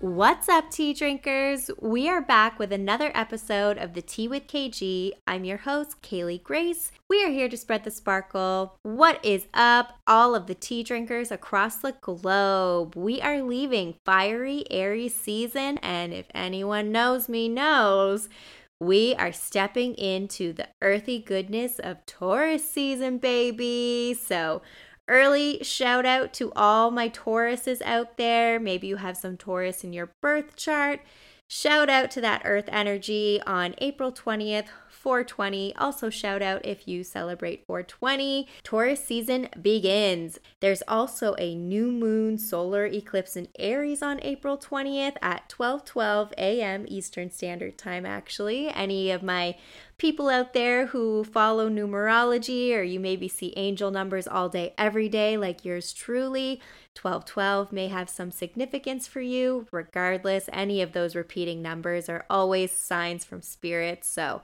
What's 0.00 0.48
up, 0.48 0.70
tea 0.70 0.92
drinkers? 0.92 1.70
We 1.80 2.08
are 2.08 2.20
back 2.20 2.58
with 2.58 2.72
another 2.72 3.12
episode 3.14 3.78
of 3.78 3.94
the 3.94 4.02
Tea 4.02 4.26
with 4.28 4.46
KG. 4.46 5.12
I'm 5.26 5.44
your 5.44 5.58
host, 5.58 6.02
Kaylee 6.02 6.42
Grace. 6.42 6.90
We 7.08 7.24
are 7.24 7.30
here 7.30 7.48
to 7.48 7.56
spread 7.56 7.84
the 7.84 7.90
sparkle. 7.90 8.78
What 8.82 9.24
is 9.24 9.46
up, 9.54 10.00
all 10.06 10.34
of 10.34 10.46
the 10.46 10.54
tea 10.54 10.82
drinkers 10.82 11.30
across 11.30 11.76
the 11.76 11.94
globe? 12.00 12.96
We 12.96 13.20
are 13.20 13.42
leaving 13.42 13.94
fiery 14.04 14.64
airy 14.70 15.08
season, 15.08 15.78
and 15.78 16.12
if 16.12 16.26
anyone 16.34 16.90
knows 16.90 17.28
me, 17.28 17.48
knows. 17.48 18.28
We 18.80 19.14
are 19.14 19.32
stepping 19.32 19.94
into 19.94 20.52
the 20.52 20.68
earthy 20.82 21.20
goodness 21.20 21.78
of 21.78 22.04
Taurus 22.04 22.68
season, 22.68 23.18
baby. 23.18 24.14
So, 24.20 24.62
Early 25.06 25.62
shout 25.62 26.06
out 26.06 26.32
to 26.34 26.52
all 26.56 26.90
my 26.90 27.08
Tauruses 27.10 27.82
out 27.82 28.16
there. 28.16 28.58
Maybe 28.58 28.86
you 28.86 28.96
have 28.96 29.16
some 29.16 29.36
Taurus 29.36 29.84
in 29.84 29.92
your 29.92 30.12
birth 30.22 30.56
chart. 30.56 31.00
Shout 31.46 31.90
out 31.90 32.10
to 32.12 32.20
that 32.22 32.42
earth 32.44 32.68
energy 32.68 33.40
on 33.46 33.74
April 33.78 34.10
20th 34.10 34.68
420. 35.04 35.76
Also, 35.76 36.08
shout 36.08 36.40
out 36.40 36.64
if 36.64 36.88
you 36.88 37.04
celebrate 37.04 37.66
420. 37.66 38.48
Taurus 38.62 39.04
season 39.04 39.50
begins. 39.60 40.40
There's 40.60 40.82
also 40.88 41.34
a 41.38 41.54
new 41.54 41.92
moon 41.92 42.38
solar 42.38 42.86
eclipse 42.86 43.36
in 43.36 43.48
Aries 43.58 44.00
on 44.02 44.18
April 44.22 44.56
20th 44.56 45.16
at 45.20 45.46
12:12 45.50 46.32
a.m. 46.38 46.86
Eastern 46.88 47.30
Standard 47.30 47.76
Time 47.76 48.06
actually. 48.06 48.68
Any 48.68 49.10
of 49.10 49.22
my 49.22 49.56
people 49.98 50.28
out 50.28 50.54
there 50.54 50.86
who 50.86 51.22
follow 51.22 51.68
numerology 51.68 52.74
or 52.74 52.82
you 52.82 52.98
maybe 52.98 53.28
see 53.28 53.52
angel 53.56 53.90
numbers 53.90 54.26
all 54.26 54.48
day 54.48 54.74
every 54.76 55.08
day 55.08 55.36
like 55.36 55.64
yours 55.64 55.92
truly 55.92 56.60
1212 57.00 57.72
may 57.72 57.88
have 57.88 58.08
some 58.08 58.30
significance 58.30 59.06
for 59.06 59.20
you 59.20 59.66
regardless 59.70 60.48
any 60.52 60.82
of 60.82 60.92
those 60.92 61.14
repeating 61.14 61.62
numbers 61.62 62.08
are 62.08 62.26
always 62.28 62.72
signs 62.72 63.24
from 63.24 63.40
spirits 63.40 64.08
so 64.08 64.42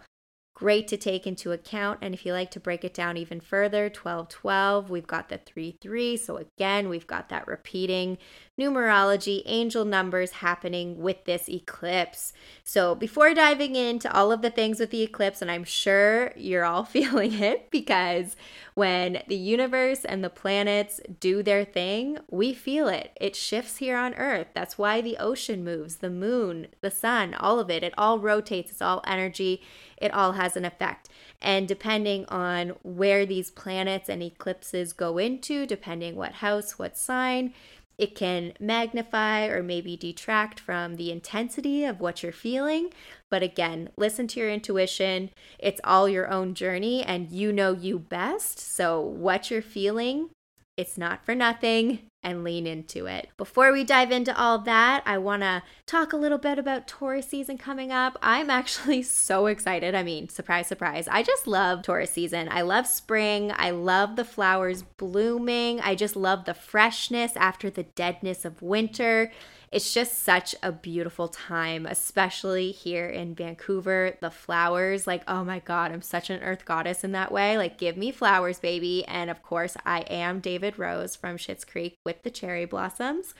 great 0.60 0.86
to 0.86 0.96
take 0.98 1.26
into 1.26 1.52
account. 1.52 1.98
And 2.02 2.12
if 2.12 2.26
you 2.26 2.34
like 2.34 2.50
to 2.50 2.60
break 2.60 2.84
it 2.84 2.92
down 2.92 3.16
even 3.16 3.40
further, 3.40 3.88
12 3.88 4.28
12, 4.28 4.90
we've 4.90 5.06
got 5.06 5.30
the 5.30 5.38
3 5.38 5.78
3. 5.80 6.18
So 6.18 6.36
again, 6.36 6.90
we've 6.90 7.06
got 7.06 7.30
that 7.30 7.48
repeating 7.48 8.18
numerology, 8.60 9.42
angel 9.46 9.84
numbers 9.84 10.32
happening 10.32 11.00
with 11.00 11.24
this 11.24 11.48
eclipse. 11.48 12.32
So 12.62 12.94
before 12.94 13.32
diving 13.34 13.74
into 13.74 14.12
all 14.14 14.30
of 14.30 14.42
the 14.42 14.50
things 14.50 14.78
with 14.78 14.90
the 14.90 15.02
eclipse, 15.02 15.40
and 15.40 15.50
I'm 15.50 15.64
sure 15.64 16.32
you're 16.36 16.64
all 16.64 16.84
feeling 16.96 17.32
it 17.34 17.70
because 17.70 18.36
when 18.74 19.22
the 19.26 19.36
universe 19.36 20.04
and 20.04 20.22
the 20.22 20.30
planets 20.30 21.00
do 21.18 21.42
their 21.42 21.64
thing, 21.64 22.18
we 22.30 22.54
feel 22.54 22.88
it. 22.88 23.12
It 23.20 23.34
shifts 23.34 23.78
here 23.78 23.96
on 23.96 24.14
Earth. 24.14 24.48
That's 24.54 24.78
why 24.78 25.00
the 25.00 25.16
ocean 25.16 25.64
moves, 25.64 25.96
the 25.96 26.10
moon, 26.10 26.68
the 26.80 26.90
sun, 26.90 27.34
all 27.34 27.58
of 27.58 27.70
it. 27.70 27.82
It 27.82 27.94
all 27.96 28.18
rotates, 28.18 28.70
it's 28.70 28.82
all 28.82 29.02
energy 29.06 29.62
it 30.00 30.12
all 30.12 30.32
has 30.32 30.56
an 30.56 30.64
effect. 30.64 31.08
And 31.40 31.68
depending 31.68 32.24
on 32.26 32.70
where 32.82 33.24
these 33.24 33.50
planets 33.50 34.08
and 34.08 34.22
eclipses 34.22 34.92
go 34.92 35.18
into, 35.18 35.66
depending 35.66 36.16
what 36.16 36.32
house, 36.34 36.78
what 36.78 36.96
sign, 36.96 37.54
it 38.00 38.14
can 38.14 38.54
magnify 38.58 39.44
or 39.44 39.62
maybe 39.62 39.94
detract 39.94 40.58
from 40.58 40.96
the 40.96 41.10
intensity 41.10 41.84
of 41.84 42.00
what 42.00 42.22
you're 42.22 42.32
feeling. 42.32 42.94
But 43.28 43.42
again, 43.42 43.90
listen 43.98 44.26
to 44.28 44.40
your 44.40 44.48
intuition. 44.48 45.28
It's 45.58 45.82
all 45.84 46.08
your 46.08 46.30
own 46.30 46.54
journey 46.54 47.02
and 47.02 47.30
you 47.30 47.52
know 47.52 47.74
you 47.74 47.98
best. 47.98 48.58
So, 48.58 49.02
what 49.02 49.50
you're 49.50 49.60
feeling, 49.60 50.30
it's 50.76 50.96
not 50.96 51.24
for 51.24 51.34
nothing 51.34 52.00
and 52.22 52.44
lean 52.44 52.66
into 52.66 53.06
it. 53.06 53.28
Before 53.36 53.72
we 53.72 53.82
dive 53.82 54.10
into 54.10 54.36
all 54.38 54.58
that, 54.60 55.02
I 55.06 55.18
want 55.18 55.42
to 55.42 55.62
talk 55.86 56.12
a 56.12 56.16
little 56.18 56.38
bit 56.38 56.58
about 56.58 56.86
Taurus 56.86 57.28
season 57.28 57.56
coming 57.56 57.90
up. 57.92 58.18
I'm 58.22 58.50
actually 58.60 59.02
so 59.02 59.46
excited. 59.46 59.94
I 59.94 60.02
mean, 60.02 60.28
surprise, 60.28 60.66
surprise. 60.66 61.08
I 61.08 61.22
just 61.22 61.46
love 61.46 61.82
Taurus 61.82 62.12
season. 62.12 62.48
I 62.50 62.62
love 62.62 62.86
spring. 62.86 63.52
I 63.56 63.70
love 63.70 64.16
the 64.16 64.24
flowers 64.24 64.82
blooming. 64.82 65.80
I 65.80 65.94
just 65.94 66.16
love 66.16 66.44
the 66.44 66.54
freshness 66.54 67.32
after 67.36 67.70
the 67.70 67.84
deadness 67.84 68.44
of 68.44 68.62
winter. 68.62 69.32
It's 69.72 69.94
just 69.94 70.24
such 70.24 70.56
a 70.64 70.72
beautiful 70.72 71.28
time, 71.28 71.86
especially 71.86 72.72
here 72.72 73.06
in 73.06 73.36
Vancouver. 73.36 74.16
The 74.20 74.30
flowers, 74.30 75.06
like, 75.06 75.22
oh 75.28 75.44
my 75.44 75.60
God, 75.60 75.92
I'm 75.92 76.02
such 76.02 76.28
an 76.28 76.42
earth 76.42 76.64
goddess 76.64 77.04
in 77.04 77.12
that 77.12 77.30
way. 77.30 77.56
Like, 77.56 77.78
give 77.78 77.96
me 77.96 78.10
flowers, 78.10 78.58
baby. 78.58 79.04
And 79.06 79.30
of 79.30 79.42
course, 79.42 79.76
I 79.86 80.00
am 80.00 80.40
David 80.40 80.78
Rose 80.78 81.14
from 81.14 81.36
Schitt's 81.36 81.64
Creek 81.64 81.96
with 82.04 82.22
the 82.24 82.30
cherry 82.30 82.64
blossoms 82.64 83.34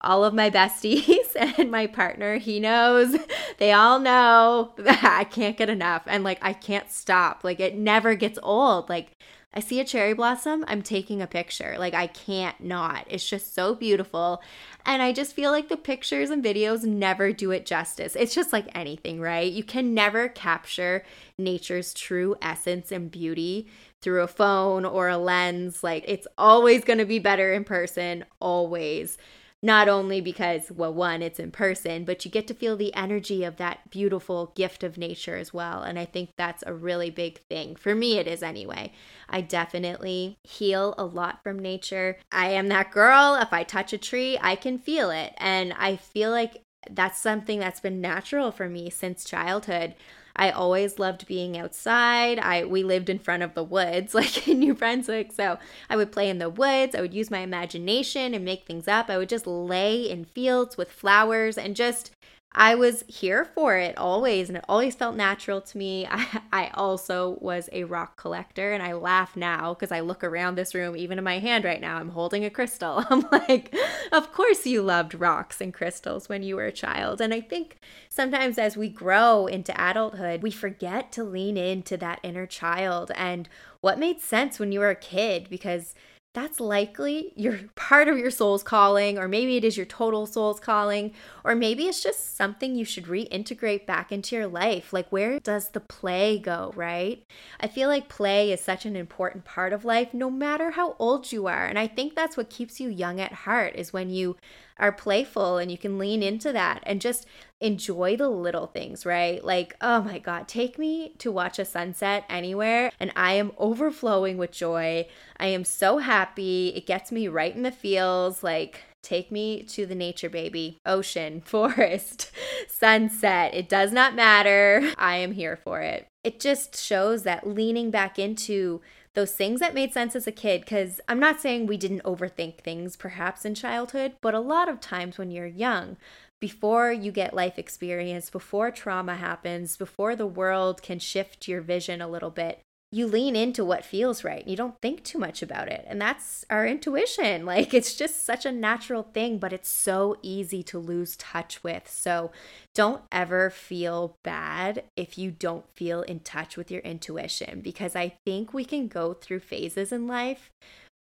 all 0.00 0.24
of 0.24 0.34
my 0.34 0.50
besties 0.50 1.34
and 1.58 1.70
my 1.70 1.86
partner, 1.86 2.38
he 2.38 2.60
knows. 2.60 3.16
They 3.58 3.72
all 3.72 4.00
know 4.00 4.74
I 4.86 5.24
can't 5.24 5.56
get 5.56 5.70
enough 5.70 6.02
and 6.06 6.22
like 6.22 6.38
I 6.42 6.52
can't 6.52 6.90
stop. 6.90 7.42
Like 7.42 7.58
it 7.58 7.74
never 7.74 8.14
gets 8.14 8.38
old. 8.42 8.90
Like 8.90 9.12
I 9.54 9.60
see 9.60 9.80
a 9.80 9.84
cherry 9.84 10.12
blossom, 10.12 10.62
I'm 10.68 10.82
taking 10.82 11.22
a 11.22 11.26
picture. 11.26 11.76
Like 11.78 11.94
I 11.94 12.06
can't 12.06 12.60
not. 12.60 13.06
It's 13.08 13.26
just 13.26 13.54
so 13.54 13.74
beautiful. 13.74 14.42
And 14.86 15.02
I 15.02 15.12
just 15.12 15.34
feel 15.34 15.50
like 15.50 15.68
the 15.68 15.76
pictures 15.76 16.30
and 16.30 16.44
videos 16.44 16.84
never 16.84 17.32
do 17.32 17.50
it 17.50 17.66
justice. 17.66 18.14
It's 18.14 18.34
just 18.34 18.52
like 18.52 18.68
anything, 18.72 19.20
right? 19.20 19.52
You 19.52 19.64
can 19.64 19.94
never 19.94 20.28
capture 20.28 21.04
nature's 21.36 21.92
true 21.92 22.36
essence 22.40 22.92
and 22.92 23.10
beauty 23.10 23.66
through 24.00 24.22
a 24.22 24.28
phone 24.28 24.84
or 24.84 25.08
a 25.08 25.18
lens. 25.18 25.82
Like 25.82 26.04
it's 26.06 26.28
always 26.38 26.84
going 26.84 27.00
to 27.00 27.04
be 27.04 27.18
better 27.18 27.52
in 27.52 27.64
person, 27.64 28.24
always 28.38 29.18
not 29.62 29.88
only 29.88 30.20
because, 30.20 30.70
well, 30.70 30.92
one, 30.92 31.22
it's 31.22 31.40
in 31.40 31.50
person, 31.50 32.04
but 32.04 32.24
you 32.24 32.30
get 32.30 32.46
to 32.46 32.54
feel 32.54 32.76
the 32.76 32.94
energy 32.94 33.42
of 33.42 33.56
that 33.56 33.90
beautiful 33.90 34.52
gift 34.54 34.84
of 34.84 34.98
nature 34.98 35.36
as 35.36 35.52
well. 35.52 35.82
And 35.82 35.98
I 35.98 36.04
think 36.04 36.30
that's 36.36 36.62
a 36.66 36.74
really 36.74 37.10
big 37.10 37.40
thing. 37.48 37.74
For 37.74 37.94
me, 37.94 38.18
it 38.18 38.26
is 38.26 38.42
anyway. 38.42 38.92
I 39.28 39.40
definitely 39.40 40.36
heal 40.42 40.94
a 40.98 41.04
lot 41.04 41.42
from 41.42 41.58
nature. 41.58 42.18
I 42.30 42.50
am 42.50 42.68
that 42.68 42.90
girl. 42.90 43.34
If 43.40 43.52
I 43.52 43.62
touch 43.62 43.92
a 43.92 43.98
tree, 43.98 44.38
I 44.40 44.56
can 44.56 44.78
feel 44.78 45.10
it. 45.10 45.34
And 45.38 45.72
I 45.72 45.96
feel 45.96 46.30
like 46.30 46.62
that's 46.90 47.18
something 47.18 47.58
that's 47.58 47.80
been 47.80 48.00
natural 48.00 48.52
for 48.52 48.68
me 48.68 48.90
since 48.90 49.24
childhood. 49.24 49.94
I 50.36 50.50
always 50.50 50.98
loved 50.98 51.26
being 51.26 51.56
outside. 51.56 52.38
I 52.38 52.64
we 52.64 52.84
lived 52.84 53.08
in 53.08 53.18
front 53.18 53.42
of 53.42 53.54
the 53.54 53.64
woods 53.64 54.14
like 54.20 54.46
in 54.46 54.58
New 54.60 54.74
Brunswick, 54.74 55.32
so 55.32 55.58
I 55.90 55.96
would 55.96 56.12
play 56.12 56.28
in 56.28 56.38
the 56.38 56.50
woods. 56.50 56.94
I 56.94 57.00
would 57.00 57.14
use 57.14 57.30
my 57.30 57.40
imagination 57.40 58.34
and 58.34 58.44
make 58.44 58.66
things 58.66 58.86
up. 58.86 59.10
I 59.10 59.18
would 59.18 59.28
just 59.28 59.46
lay 59.46 60.08
in 60.08 60.24
fields 60.26 60.76
with 60.76 60.90
flowers 60.90 61.58
and 61.58 61.74
just 61.74 62.10
I 62.58 62.74
was 62.74 63.04
here 63.06 63.44
for 63.44 63.76
it 63.76 63.98
always, 63.98 64.48
and 64.48 64.56
it 64.56 64.64
always 64.66 64.94
felt 64.94 65.14
natural 65.14 65.60
to 65.60 65.76
me. 65.76 66.06
I, 66.10 66.40
I 66.52 66.70
also 66.72 67.36
was 67.40 67.68
a 67.70 67.84
rock 67.84 68.16
collector, 68.16 68.72
and 68.72 68.82
I 68.82 68.94
laugh 68.94 69.36
now 69.36 69.74
because 69.74 69.92
I 69.92 70.00
look 70.00 70.24
around 70.24 70.54
this 70.54 70.74
room, 70.74 70.96
even 70.96 71.18
in 71.18 71.24
my 71.24 71.38
hand 71.38 71.64
right 71.64 71.80
now, 71.80 71.98
I'm 71.98 72.08
holding 72.08 72.46
a 72.46 72.50
crystal. 72.50 73.04
I'm 73.10 73.26
like, 73.30 73.74
of 74.10 74.32
course 74.32 74.66
you 74.66 74.80
loved 74.80 75.14
rocks 75.14 75.60
and 75.60 75.74
crystals 75.74 76.30
when 76.30 76.42
you 76.42 76.56
were 76.56 76.64
a 76.64 76.72
child. 76.72 77.20
And 77.20 77.34
I 77.34 77.42
think 77.42 77.78
sometimes 78.08 78.56
as 78.56 78.76
we 78.76 78.88
grow 78.88 79.46
into 79.46 79.78
adulthood, 79.78 80.42
we 80.42 80.50
forget 80.50 81.12
to 81.12 81.24
lean 81.24 81.58
into 81.58 81.98
that 81.98 82.20
inner 82.22 82.46
child 82.46 83.12
and 83.14 83.48
what 83.82 83.98
made 83.98 84.20
sense 84.20 84.58
when 84.58 84.72
you 84.72 84.80
were 84.80 84.90
a 84.90 84.96
kid 84.96 85.48
because 85.50 85.94
that's 86.36 86.60
likely 86.60 87.32
your 87.34 87.60
part 87.76 88.08
of 88.08 88.18
your 88.18 88.30
soul's 88.30 88.62
calling, 88.62 89.18
or 89.18 89.26
maybe 89.26 89.56
it 89.56 89.64
is 89.64 89.78
your 89.78 89.86
total 89.86 90.26
soul's 90.26 90.60
calling, 90.60 91.14
or 91.44 91.54
maybe 91.54 91.84
it's 91.86 92.02
just 92.02 92.36
something 92.36 92.76
you 92.76 92.84
should 92.84 93.06
reintegrate 93.06 93.86
back 93.86 94.12
into 94.12 94.36
your 94.36 94.46
life. 94.46 94.92
Like, 94.92 95.08
where 95.08 95.40
does 95.40 95.70
the 95.70 95.80
play 95.80 96.38
go, 96.38 96.74
right? 96.76 97.24
I 97.58 97.68
feel 97.68 97.88
like 97.88 98.10
play 98.10 98.52
is 98.52 98.60
such 98.60 98.84
an 98.84 98.96
important 98.96 99.46
part 99.46 99.72
of 99.72 99.86
life, 99.86 100.12
no 100.12 100.30
matter 100.30 100.72
how 100.72 100.94
old 100.98 101.32
you 101.32 101.46
are. 101.46 101.64
And 101.64 101.78
I 101.78 101.86
think 101.86 102.14
that's 102.14 102.36
what 102.36 102.50
keeps 102.50 102.80
you 102.80 102.90
young 102.90 103.18
at 103.18 103.32
heart, 103.32 103.74
is 103.74 103.94
when 103.94 104.10
you 104.10 104.36
are 104.78 104.92
playful 104.92 105.58
and 105.58 105.70
you 105.70 105.78
can 105.78 105.98
lean 105.98 106.22
into 106.22 106.52
that 106.52 106.82
and 106.84 107.00
just 107.00 107.26
enjoy 107.60 108.16
the 108.16 108.28
little 108.28 108.66
things, 108.66 109.06
right? 109.06 109.42
Like, 109.42 109.74
oh 109.80 110.02
my 110.02 110.18
God, 110.18 110.46
take 110.46 110.78
me 110.78 111.14
to 111.18 111.32
watch 111.32 111.58
a 111.58 111.64
sunset 111.64 112.24
anywhere 112.28 112.92
and 113.00 113.12
I 113.16 113.32
am 113.34 113.52
overflowing 113.56 114.36
with 114.36 114.52
joy. 114.52 115.06
I 115.38 115.46
am 115.46 115.64
so 115.64 115.98
happy. 115.98 116.72
It 116.76 116.86
gets 116.86 117.10
me 117.10 117.28
right 117.28 117.54
in 117.54 117.62
the 117.62 117.70
feels. 117.70 118.42
Like, 118.42 118.80
take 119.02 119.30
me 119.30 119.62
to 119.62 119.86
the 119.86 119.94
nature, 119.94 120.28
baby. 120.28 120.78
Ocean, 120.84 121.40
forest, 121.44 122.30
sunset. 122.68 123.54
It 123.54 123.68
does 123.68 123.92
not 123.92 124.14
matter. 124.14 124.92
I 124.98 125.16
am 125.16 125.32
here 125.32 125.56
for 125.56 125.80
it. 125.80 126.06
It 126.24 126.40
just 126.40 126.76
shows 126.76 127.22
that 127.22 127.46
leaning 127.46 127.90
back 127.90 128.18
into 128.18 128.82
those 129.16 129.32
things 129.32 129.58
that 129.58 129.74
made 129.74 129.92
sense 129.92 130.14
as 130.14 130.28
a 130.28 130.32
kid. 130.32 130.60
Because 130.60 131.00
I'm 131.08 131.18
not 131.18 131.40
saying 131.40 131.66
we 131.66 131.76
didn't 131.76 132.04
overthink 132.04 132.58
things 132.58 132.94
perhaps 132.94 133.44
in 133.44 133.56
childhood, 133.56 134.12
but 134.20 134.34
a 134.34 134.40
lot 134.40 134.68
of 134.68 134.78
times 134.78 135.18
when 135.18 135.32
you're 135.32 135.46
young, 135.46 135.96
before 136.40 136.92
you 136.92 137.10
get 137.10 137.34
life 137.34 137.58
experience, 137.58 138.30
before 138.30 138.70
trauma 138.70 139.16
happens, 139.16 139.76
before 139.76 140.14
the 140.14 140.26
world 140.26 140.82
can 140.82 140.98
shift 140.98 141.48
your 141.48 141.62
vision 141.62 142.00
a 142.00 142.08
little 142.08 142.30
bit, 142.30 142.60
you 142.92 143.06
lean 143.06 143.34
into 143.34 143.64
what 143.64 143.84
feels 143.84 144.22
right. 144.22 144.46
You 144.46 144.56
don't 144.56 144.80
think 144.80 145.02
too 145.02 145.18
much 145.18 145.42
about 145.42 145.68
it. 145.68 145.84
And 145.88 146.00
that's 146.00 146.44
our 146.50 146.66
intuition. 146.66 147.44
Like 147.56 147.72
it's 147.72 147.94
just 147.94 148.24
such 148.24 148.44
a 148.44 148.52
natural 148.52 149.02
thing, 149.02 149.38
but 149.38 149.52
it's 149.52 149.68
so 149.68 150.16
easy 150.20 150.62
to 150.64 150.78
lose 150.78 151.16
touch 151.16 151.62
with. 151.62 151.88
So 151.88 152.32
don't 152.74 153.02
ever 153.10 153.50
feel 153.50 154.16
bad 154.22 154.84
if 154.96 155.16
you 155.16 155.30
don't 155.30 155.64
feel 155.74 156.02
in 156.02 156.20
touch 156.20 156.56
with 156.56 156.70
your 156.70 156.82
intuition 156.82 157.60
because 157.60 157.96
I 157.96 158.16
think 158.24 158.52
we 158.52 158.64
can 158.64 158.88
go 158.88 159.14
through 159.14 159.40
phases 159.40 159.92
in 159.92 160.06
life 160.06 160.50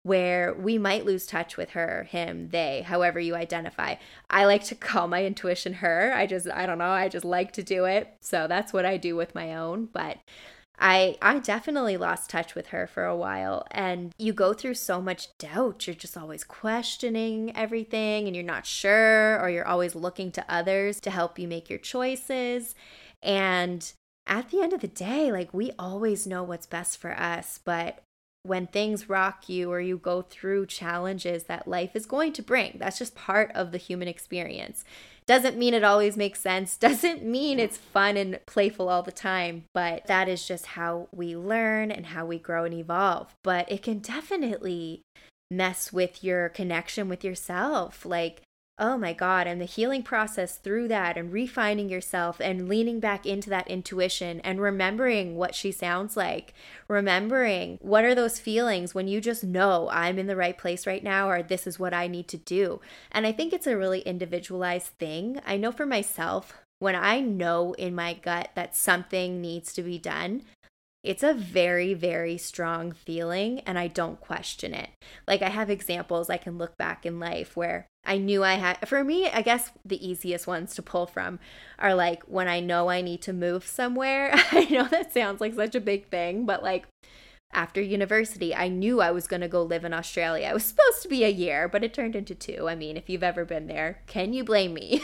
where 0.02 0.54
we 0.54 0.78
might 0.78 1.04
lose 1.04 1.26
touch 1.26 1.56
with 1.56 1.70
her, 1.70 2.04
him, 2.04 2.48
they, 2.50 2.82
however 2.82 3.20
you 3.20 3.34
identify. 3.34 3.96
I 4.30 4.46
like 4.46 4.64
to 4.64 4.74
call 4.74 5.08
my 5.08 5.24
intuition 5.24 5.74
her. 5.74 6.12
I 6.14 6.26
just, 6.26 6.48
I 6.48 6.64
don't 6.64 6.78
know, 6.78 6.90
I 6.90 7.08
just 7.08 7.24
like 7.24 7.52
to 7.52 7.62
do 7.62 7.84
it. 7.84 8.14
So 8.20 8.46
that's 8.46 8.72
what 8.72 8.86
I 8.86 8.96
do 8.96 9.14
with 9.14 9.34
my 9.34 9.54
own. 9.54 9.88
But 9.92 10.18
I 10.80 11.16
I 11.20 11.38
definitely 11.38 11.96
lost 11.96 12.30
touch 12.30 12.54
with 12.54 12.68
her 12.68 12.86
for 12.86 13.04
a 13.04 13.16
while 13.16 13.66
and 13.70 14.14
you 14.18 14.32
go 14.32 14.54
through 14.54 14.74
so 14.74 15.00
much 15.00 15.36
doubt. 15.36 15.86
You're 15.86 15.94
just 15.94 16.16
always 16.16 16.42
questioning 16.42 17.54
everything 17.54 18.26
and 18.26 18.34
you're 18.34 18.44
not 18.44 18.64
sure 18.66 19.38
or 19.40 19.50
you're 19.50 19.68
always 19.68 19.94
looking 19.94 20.32
to 20.32 20.44
others 20.48 20.98
to 21.00 21.10
help 21.10 21.38
you 21.38 21.46
make 21.46 21.68
your 21.68 21.78
choices. 21.78 22.74
And 23.22 23.92
at 24.26 24.50
the 24.50 24.62
end 24.62 24.72
of 24.72 24.80
the 24.80 24.88
day, 24.88 25.30
like 25.30 25.52
we 25.52 25.72
always 25.78 26.26
know 26.26 26.42
what's 26.42 26.66
best 26.66 26.96
for 26.98 27.12
us, 27.12 27.60
but 27.62 28.02
when 28.42 28.66
things 28.66 29.08
rock 29.08 29.48
you 29.48 29.70
or 29.70 29.80
you 29.80 29.98
go 29.98 30.22
through 30.22 30.66
challenges 30.66 31.44
that 31.44 31.68
life 31.68 31.94
is 31.94 32.06
going 32.06 32.32
to 32.32 32.42
bring, 32.42 32.76
that's 32.78 32.98
just 32.98 33.14
part 33.14 33.50
of 33.54 33.72
the 33.72 33.78
human 33.78 34.08
experience. 34.08 34.84
Doesn't 35.26 35.58
mean 35.58 35.74
it 35.74 35.84
always 35.84 36.16
makes 36.16 36.40
sense, 36.40 36.76
doesn't 36.78 37.22
mean 37.22 37.58
it's 37.58 37.76
fun 37.76 38.16
and 38.16 38.40
playful 38.46 38.88
all 38.88 39.02
the 39.02 39.12
time, 39.12 39.64
but 39.74 40.06
that 40.06 40.28
is 40.28 40.46
just 40.46 40.66
how 40.66 41.08
we 41.12 41.36
learn 41.36 41.90
and 41.90 42.06
how 42.06 42.24
we 42.24 42.38
grow 42.38 42.64
and 42.64 42.74
evolve. 42.74 43.34
But 43.42 43.70
it 43.70 43.82
can 43.82 43.98
definitely 43.98 45.02
mess 45.50 45.92
with 45.92 46.22
your 46.22 46.48
connection 46.48 47.08
with 47.08 47.24
yourself. 47.24 48.06
Like, 48.06 48.42
oh 48.80 48.96
my 48.96 49.12
God, 49.12 49.46
and 49.46 49.60
the 49.60 49.66
healing 49.66 50.02
process 50.02 50.56
through 50.56 50.88
that 50.88 51.18
and 51.18 51.32
refining 51.32 51.90
yourself 51.90 52.40
and 52.40 52.68
leaning 52.68 52.98
back 52.98 53.26
into 53.26 53.50
that 53.50 53.68
intuition 53.68 54.40
and 54.40 54.60
remembering 54.60 55.36
what 55.36 55.54
she 55.54 55.70
sounds 55.70 56.16
like, 56.16 56.54
remembering 56.88 57.78
what 57.82 58.04
are 58.04 58.14
those 58.14 58.40
feelings 58.40 58.94
when 58.94 59.06
you 59.06 59.20
just 59.20 59.44
know 59.44 59.88
I'm 59.92 60.18
in 60.18 60.26
the 60.26 60.34
right 60.34 60.56
place 60.56 60.86
right 60.86 61.04
now 61.04 61.28
or 61.28 61.42
this 61.42 61.66
is 61.66 61.78
what 61.78 61.92
I 61.92 62.06
need 62.06 62.26
to 62.28 62.38
do. 62.38 62.80
And 63.12 63.26
I 63.26 63.32
think 63.32 63.52
it's 63.52 63.66
a 63.66 63.76
really 63.76 64.00
individualized 64.00 64.92
thing. 64.98 65.40
I 65.46 65.58
know 65.58 65.70
for 65.70 65.84
myself, 65.84 66.54
when 66.78 66.96
I 66.96 67.20
know 67.20 67.74
in 67.74 67.94
my 67.94 68.14
gut 68.14 68.50
that 68.54 68.74
something 68.74 69.42
needs 69.42 69.74
to 69.74 69.82
be 69.82 69.98
done, 69.98 70.42
it's 71.02 71.22
a 71.22 71.34
very, 71.34 71.94
very 71.94 72.36
strong 72.36 72.92
feeling, 72.92 73.60
and 73.60 73.78
I 73.78 73.86
don't 73.86 74.20
question 74.20 74.74
it. 74.74 74.90
Like, 75.26 75.40
I 75.40 75.48
have 75.48 75.70
examples 75.70 76.28
I 76.28 76.36
can 76.36 76.58
look 76.58 76.76
back 76.76 77.06
in 77.06 77.18
life 77.18 77.56
where 77.56 77.86
I 78.04 78.18
knew 78.18 78.42
I 78.42 78.54
had, 78.54 78.88
for 78.88 79.04
me, 79.04 79.28
I 79.28 79.42
guess 79.42 79.70
the 79.84 80.04
easiest 80.06 80.46
ones 80.46 80.74
to 80.74 80.82
pull 80.82 81.06
from 81.06 81.38
are 81.78 81.94
like 81.94 82.22
when 82.24 82.48
I 82.48 82.60
know 82.60 82.88
I 82.88 83.02
need 83.02 83.22
to 83.22 83.32
move 83.32 83.66
somewhere. 83.66 84.30
I 84.52 84.66
know 84.70 84.84
that 84.84 85.12
sounds 85.12 85.40
like 85.40 85.54
such 85.54 85.74
a 85.74 85.80
big 85.80 86.08
thing, 86.08 86.46
but 86.46 86.62
like 86.62 86.86
after 87.52 87.80
university, 87.80 88.54
I 88.54 88.68
knew 88.68 89.00
I 89.00 89.10
was 89.10 89.26
going 89.26 89.42
to 89.42 89.48
go 89.48 89.62
live 89.62 89.84
in 89.84 89.92
Australia. 89.92 90.48
It 90.48 90.54
was 90.54 90.64
supposed 90.64 91.02
to 91.02 91.08
be 91.08 91.24
a 91.24 91.28
year, 91.28 91.68
but 91.68 91.82
it 91.82 91.92
turned 91.92 92.16
into 92.16 92.34
two. 92.34 92.68
I 92.68 92.74
mean, 92.74 92.96
if 92.96 93.10
you've 93.10 93.22
ever 93.22 93.44
been 93.44 93.66
there, 93.66 94.02
can 94.06 94.32
you 94.32 94.44
blame 94.44 94.72
me? 94.72 95.02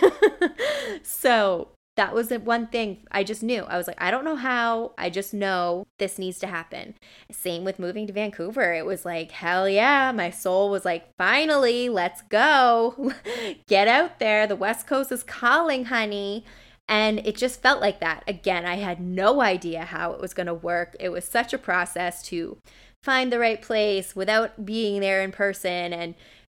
so 1.02 1.68
that 1.96 2.14
was 2.14 2.28
the 2.28 2.38
one 2.38 2.66
thing 2.66 2.98
I 3.10 3.24
just 3.24 3.42
knew. 3.42 3.62
I 3.62 3.78
was 3.78 3.86
like, 3.86 4.00
I 4.00 4.10
don't 4.10 4.24
know 4.24 4.36
how. 4.36 4.92
I 4.98 5.08
just 5.08 5.32
know 5.32 5.86
this 5.98 6.18
needs 6.18 6.38
to 6.40 6.46
happen. 6.46 6.94
Same 7.32 7.64
with 7.64 7.78
moving 7.78 8.06
to 8.06 8.12
Vancouver. 8.12 8.74
It 8.74 8.84
was 8.84 9.06
like, 9.06 9.30
hell 9.32 9.68
yeah. 9.68 10.12
My 10.12 10.30
soul 10.30 10.70
was 10.70 10.84
like, 10.84 11.16
finally, 11.16 11.88
let's 11.88 12.20
go. 12.22 13.12
Get 13.66 13.88
out 13.88 14.18
there. 14.18 14.46
The 14.46 14.56
West 14.56 14.86
Coast 14.86 15.10
is 15.10 15.22
calling, 15.22 15.86
honey. 15.86 16.44
And 16.86 17.26
it 17.26 17.36
just 17.36 17.62
felt 17.62 17.80
like 17.80 18.00
that. 18.00 18.22
Again, 18.28 18.66
I 18.66 18.76
had 18.76 19.00
no 19.00 19.40
idea 19.40 19.84
how 19.84 20.12
it 20.12 20.20
was 20.20 20.34
going 20.34 20.46
to 20.46 20.54
work. 20.54 20.94
It 21.00 21.08
was 21.08 21.24
such 21.24 21.52
a 21.52 21.58
process 21.58 22.22
to 22.24 22.58
find 23.02 23.32
the 23.32 23.38
right 23.38 23.62
place 23.62 24.14
without 24.14 24.66
being 24.66 25.00
there 25.00 25.22
in 25.22 25.32
person 25.32 25.92
and 25.92 26.14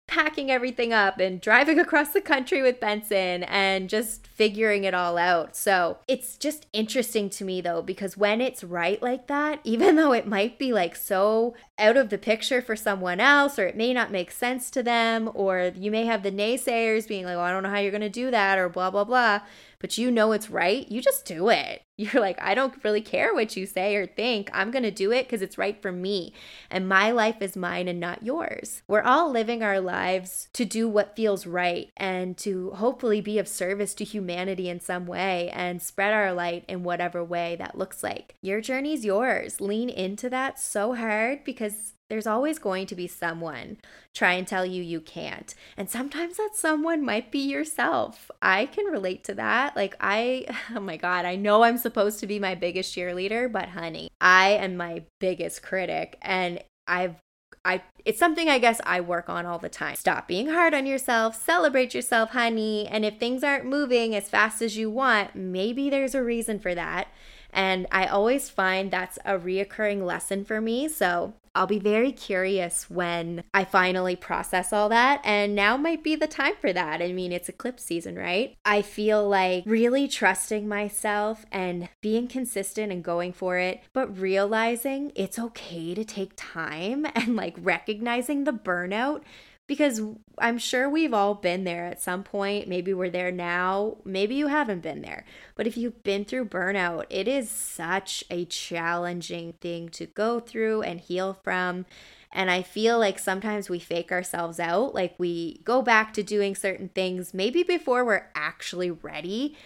packing 0.08 0.50
everything 0.50 0.92
up 0.92 1.20
and 1.20 1.40
driving 1.40 1.78
across 1.88 2.12
the 2.12 2.20
country 2.20 2.60
with 2.60 2.80
Benson 2.80 3.44
and 3.44 3.88
just 3.88 4.26
figuring 4.26 4.82
it 4.82 4.94
all 4.94 5.16
out. 5.16 5.54
So 5.54 5.98
it's 6.08 6.36
just 6.36 6.66
interesting 6.72 7.30
to 7.30 7.44
me 7.44 7.60
though, 7.60 7.82
because 7.82 8.16
when 8.16 8.40
it's 8.40 8.64
right 8.64 9.00
like 9.00 9.28
that, 9.28 9.60
even 9.64 9.94
though 9.94 10.12
it 10.12 10.26
might 10.26 10.58
be 10.58 10.72
like 10.72 10.96
so 10.96 11.54
out 11.78 11.96
of 11.96 12.08
the 12.08 12.18
picture 12.18 12.60
for 12.60 12.74
someone 12.74 13.20
else, 13.20 13.58
or 13.58 13.66
it 13.66 13.76
may 13.76 13.94
not 13.94 14.10
make 14.10 14.32
sense 14.32 14.70
to 14.70 14.82
them, 14.82 15.30
or 15.34 15.70
you 15.76 15.92
may 15.92 16.06
have 16.06 16.24
the 16.24 16.32
naysayers 16.32 17.06
being 17.06 17.24
like, 17.24 17.36
well, 17.36 17.44
I 17.44 17.52
don't 17.52 17.62
know 17.62 17.70
how 17.70 17.78
you're 17.78 17.92
going 17.92 18.00
to 18.00 18.08
do 18.08 18.32
that, 18.32 18.58
or 18.58 18.68
blah, 18.68 18.90
blah, 18.90 19.04
blah 19.04 19.40
but 19.80 19.98
you 19.98 20.10
know 20.10 20.32
it's 20.32 20.50
right, 20.50 20.90
you 20.90 21.00
just 21.00 21.24
do 21.24 21.48
it. 21.48 21.82
You're 21.98 22.22
like, 22.22 22.40
I 22.40 22.54
don't 22.54 22.82
really 22.84 23.00
care 23.00 23.34
what 23.34 23.56
you 23.56 23.66
say 23.66 23.96
or 23.96 24.06
think. 24.06 24.50
I'm 24.52 24.70
going 24.70 24.84
to 24.84 24.90
do 24.92 25.10
it 25.10 25.24
because 25.24 25.42
it's 25.42 25.58
right 25.58 25.80
for 25.82 25.90
me. 25.90 26.32
And 26.70 26.88
my 26.88 27.10
life 27.10 27.42
is 27.42 27.56
mine 27.56 27.88
and 27.88 27.98
not 27.98 28.22
yours. 28.22 28.82
We're 28.86 29.02
all 29.02 29.32
living 29.32 29.64
our 29.64 29.80
lives 29.80 30.48
to 30.52 30.64
do 30.64 30.88
what 30.88 31.16
feels 31.16 31.44
right 31.44 31.90
and 31.96 32.36
to 32.38 32.70
hopefully 32.70 33.20
be 33.20 33.40
of 33.40 33.48
service 33.48 33.94
to 33.94 34.04
humanity 34.04 34.68
in 34.68 34.78
some 34.78 35.06
way 35.06 35.50
and 35.50 35.82
spread 35.82 36.14
our 36.14 36.32
light 36.32 36.64
in 36.68 36.84
whatever 36.84 37.24
way 37.24 37.56
that 37.56 37.76
looks 37.76 38.04
like. 38.04 38.36
Your 38.40 38.60
journey's 38.60 39.04
yours. 39.04 39.60
Lean 39.60 39.88
into 39.88 40.30
that 40.30 40.60
so 40.60 40.94
hard 40.94 41.42
because 41.42 41.94
there's 42.08 42.26
always 42.26 42.58
going 42.58 42.86
to 42.86 42.94
be 42.94 43.06
someone 43.06 43.76
try 44.14 44.32
and 44.32 44.46
tell 44.46 44.64
you 44.64 44.82
you 44.82 45.00
can't. 45.00 45.54
And 45.76 45.90
sometimes 45.90 46.38
that 46.38 46.50
someone 46.54 47.04
might 47.04 47.30
be 47.30 47.38
yourself. 47.38 48.30
I 48.40 48.66
can 48.66 48.86
relate 48.86 49.24
to 49.24 49.34
that. 49.34 49.76
Like, 49.76 49.94
I, 50.00 50.46
oh 50.74 50.80
my 50.80 50.96
God, 50.96 51.24
I 51.24 51.36
know 51.36 51.62
I'm 51.62 51.78
supposed 51.78 52.18
to 52.20 52.26
be 52.26 52.38
my 52.38 52.54
biggest 52.54 52.94
cheerleader, 52.94 53.50
but 53.50 53.70
honey, 53.70 54.10
I 54.20 54.50
am 54.50 54.76
my 54.76 55.04
biggest 55.20 55.62
critic. 55.62 56.18
And 56.22 56.62
I've 56.86 57.16
I 57.64 57.82
it's 58.04 58.18
something 58.18 58.48
I 58.48 58.58
guess 58.58 58.80
I 58.84 59.00
work 59.00 59.28
on 59.28 59.44
all 59.44 59.58
the 59.58 59.68
time. 59.68 59.96
Stop 59.96 60.26
being 60.26 60.48
hard 60.48 60.72
on 60.72 60.86
yourself, 60.86 61.34
celebrate 61.36 61.92
yourself, 61.92 62.30
honey, 62.30 62.86
and 62.86 63.04
if 63.04 63.18
things 63.18 63.44
aren't 63.44 63.66
moving 63.66 64.14
as 64.14 64.28
fast 64.28 64.62
as 64.62 64.76
you 64.76 64.90
want, 64.90 65.34
maybe 65.34 65.90
there's 65.90 66.14
a 66.14 66.22
reason 66.22 66.58
for 66.58 66.74
that. 66.74 67.08
And 67.52 67.86
I 67.90 68.06
always 68.06 68.50
find 68.50 68.90
that's 68.90 69.18
a 69.24 69.38
reoccurring 69.38 70.04
lesson 70.04 70.44
for 70.44 70.60
me. 70.60 70.88
So 70.88 71.34
I'll 71.54 71.66
be 71.66 71.80
very 71.80 72.12
curious 72.12 72.88
when 72.88 73.42
I 73.52 73.64
finally 73.64 74.14
process 74.14 74.72
all 74.72 74.88
that. 74.90 75.20
And 75.24 75.56
now 75.56 75.76
might 75.76 76.04
be 76.04 76.14
the 76.14 76.28
time 76.28 76.54
for 76.60 76.72
that. 76.72 77.02
I 77.02 77.12
mean, 77.12 77.32
it's 77.32 77.48
eclipse 77.48 77.82
season, 77.82 78.16
right? 78.16 78.54
I 78.64 78.80
feel 78.82 79.28
like 79.28 79.64
really 79.66 80.06
trusting 80.06 80.68
myself 80.68 81.46
and 81.50 81.88
being 82.00 82.28
consistent 82.28 82.92
and 82.92 83.02
going 83.02 83.32
for 83.32 83.58
it, 83.58 83.80
but 83.92 84.20
realizing 84.20 85.10
it's 85.16 85.38
okay 85.38 85.94
to 85.94 86.04
take 86.04 86.32
time 86.36 87.06
and 87.14 87.34
like 87.34 87.56
recognizing 87.58 88.44
the 88.44 88.52
burnout 88.52 89.22
because 89.68 90.00
I'm 90.38 90.58
sure 90.58 90.88
we've 90.88 91.14
all 91.14 91.34
been 91.34 91.62
there 91.62 91.84
at 91.84 92.00
some 92.00 92.24
point. 92.24 92.66
Maybe 92.66 92.92
we're 92.92 93.10
there 93.10 93.30
now, 93.30 93.98
maybe 94.04 94.34
you 94.34 94.48
haven't 94.48 94.80
been 94.80 95.02
there. 95.02 95.24
But 95.54 95.68
if 95.68 95.76
you've 95.76 96.02
been 96.02 96.24
through 96.24 96.46
burnout, 96.46 97.04
it 97.10 97.28
is 97.28 97.48
such 97.50 98.24
a 98.30 98.46
challenging 98.46 99.52
thing 99.60 99.90
to 99.90 100.06
go 100.06 100.40
through 100.40 100.82
and 100.82 100.98
heal 100.98 101.38
from. 101.44 101.84
And 102.32 102.50
I 102.50 102.62
feel 102.62 102.98
like 102.98 103.18
sometimes 103.18 103.70
we 103.70 103.78
fake 103.78 104.10
ourselves 104.10 104.58
out, 104.58 104.94
like 104.94 105.14
we 105.18 105.60
go 105.64 105.82
back 105.82 106.12
to 106.14 106.22
doing 106.22 106.54
certain 106.54 106.88
things 106.88 107.32
maybe 107.32 107.62
before 107.62 108.04
we're 108.04 108.26
actually 108.34 108.90
ready. 108.90 109.56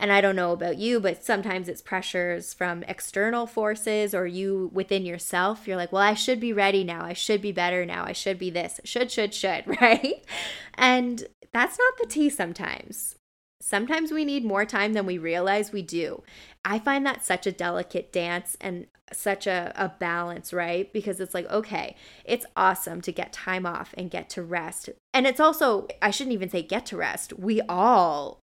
And 0.00 0.10
I 0.10 0.22
don't 0.22 0.34
know 0.34 0.52
about 0.52 0.78
you, 0.78 0.98
but 0.98 1.22
sometimes 1.22 1.68
it's 1.68 1.82
pressures 1.82 2.54
from 2.54 2.82
external 2.84 3.46
forces 3.46 4.14
or 4.14 4.26
you 4.26 4.70
within 4.72 5.04
yourself. 5.04 5.68
You're 5.68 5.76
like, 5.76 5.92
well, 5.92 6.02
I 6.02 6.14
should 6.14 6.40
be 6.40 6.54
ready 6.54 6.82
now. 6.84 7.04
I 7.04 7.12
should 7.12 7.42
be 7.42 7.52
better 7.52 7.84
now. 7.84 8.04
I 8.06 8.12
should 8.12 8.38
be 8.38 8.48
this. 8.48 8.80
Should, 8.82 9.12
should, 9.12 9.34
should, 9.34 9.64
right? 9.80 10.24
And 10.72 11.26
that's 11.52 11.78
not 11.78 11.98
the 11.98 12.06
tea 12.06 12.30
sometimes. 12.30 13.16
Sometimes 13.60 14.10
we 14.10 14.24
need 14.24 14.42
more 14.42 14.64
time 14.64 14.94
than 14.94 15.04
we 15.04 15.18
realize 15.18 15.70
we 15.70 15.82
do. 15.82 16.22
I 16.64 16.78
find 16.78 17.04
that 17.04 17.22
such 17.22 17.46
a 17.46 17.52
delicate 17.52 18.10
dance 18.10 18.56
and 18.58 18.86
such 19.12 19.46
a, 19.46 19.70
a 19.76 19.90
balance, 20.00 20.54
right? 20.54 20.90
Because 20.94 21.20
it's 21.20 21.34
like, 21.34 21.50
okay, 21.50 21.94
it's 22.24 22.46
awesome 22.56 23.02
to 23.02 23.12
get 23.12 23.34
time 23.34 23.66
off 23.66 23.92
and 23.98 24.10
get 24.10 24.30
to 24.30 24.42
rest. 24.42 24.88
And 25.12 25.26
it's 25.26 25.40
also, 25.40 25.88
I 26.00 26.10
shouldn't 26.10 26.32
even 26.32 26.48
say 26.48 26.62
get 26.62 26.86
to 26.86 26.96
rest. 26.96 27.38
We 27.38 27.60
all 27.68 28.39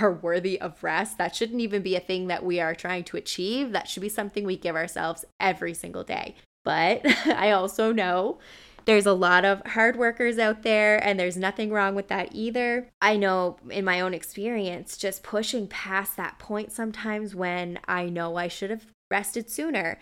are 0.00 0.12
worthy 0.12 0.60
of 0.60 0.82
rest. 0.82 1.18
That 1.18 1.34
shouldn't 1.34 1.60
even 1.60 1.82
be 1.82 1.96
a 1.96 2.00
thing 2.00 2.26
that 2.26 2.44
we 2.44 2.60
are 2.60 2.74
trying 2.74 3.04
to 3.04 3.16
achieve. 3.16 3.72
That 3.72 3.88
should 3.88 4.02
be 4.02 4.08
something 4.08 4.44
we 4.44 4.56
give 4.56 4.76
ourselves 4.76 5.24
every 5.40 5.74
single 5.74 6.04
day. 6.04 6.34
But 6.64 7.02
I 7.26 7.50
also 7.50 7.92
know 7.92 8.38
there's 8.84 9.06
a 9.06 9.12
lot 9.12 9.44
of 9.44 9.60
hard 9.66 9.96
workers 9.96 10.38
out 10.38 10.62
there, 10.62 11.02
and 11.04 11.20
there's 11.20 11.36
nothing 11.36 11.70
wrong 11.70 11.94
with 11.94 12.08
that 12.08 12.30
either. 12.32 12.88
I 13.02 13.16
know 13.16 13.58
in 13.70 13.84
my 13.84 14.00
own 14.00 14.14
experience, 14.14 14.96
just 14.96 15.22
pushing 15.22 15.66
past 15.66 16.16
that 16.16 16.38
point 16.38 16.72
sometimes 16.72 17.34
when 17.34 17.78
I 17.86 18.06
know 18.06 18.36
I 18.36 18.48
should 18.48 18.70
have 18.70 18.86
rested 19.10 19.50
sooner. 19.50 19.98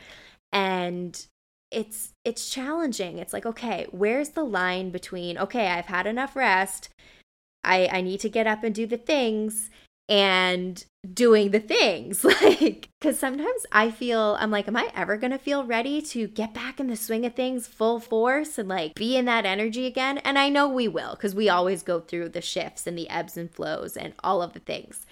And 0.52 1.26
it's 1.72 2.12
it's 2.24 2.48
challenging. 2.48 3.18
It's 3.18 3.32
like, 3.32 3.44
okay, 3.44 3.86
where's 3.90 4.30
the 4.30 4.44
line 4.44 4.90
between 4.90 5.36
okay, 5.36 5.68
I've 5.68 5.86
had 5.86 6.06
enough 6.06 6.36
rest 6.36 6.88
I, 7.66 7.88
I 7.92 8.00
need 8.00 8.20
to 8.20 8.28
get 8.28 8.46
up 8.46 8.64
and 8.64 8.74
do 8.74 8.86
the 8.86 8.96
things 8.96 9.70
and 10.08 10.84
doing 11.12 11.50
the 11.50 11.60
things. 11.60 12.24
Like 12.42 12.88
because 13.00 13.18
sometimes 13.18 13.66
i 13.70 13.90
feel 13.90 14.36
i'm 14.40 14.50
like 14.50 14.66
am 14.66 14.76
i 14.76 14.90
ever 14.94 15.16
gonna 15.16 15.38
feel 15.38 15.64
ready 15.64 16.00
to 16.00 16.26
get 16.26 16.54
back 16.54 16.80
in 16.80 16.86
the 16.86 16.96
swing 16.96 17.26
of 17.26 17.34
things 17.34 17.66
full 17.66 18.00
force 18.00 18.58
and 18.58 18.68
like 18.68 18.94
be 18.94 19.16
in 19.16 19.24
that 19.26 19.46
energy 19.46 19.86
again? 19.86 20.18
And 20.18 20.38
i 20.38 20.48
know 20.48 20.68
we 20.68 20.88
will 20.88 21.12
because 21.12 21.34
we 21.34 21.48
always 21.48 21.82
go 21.82 22.00
through 22.00 22.30
the 22.30 22.40
shifts 22.40 22.86
and 22.86 22.96
the 22.96 23.08
ebbs 23.10 23.36
and 23.36 23.50
flows 23.50 23.96
and 23.96 24.14
all 24.22 24.42
of 24.42 24.52
the 24.52 24.60
things. 24.60 25.06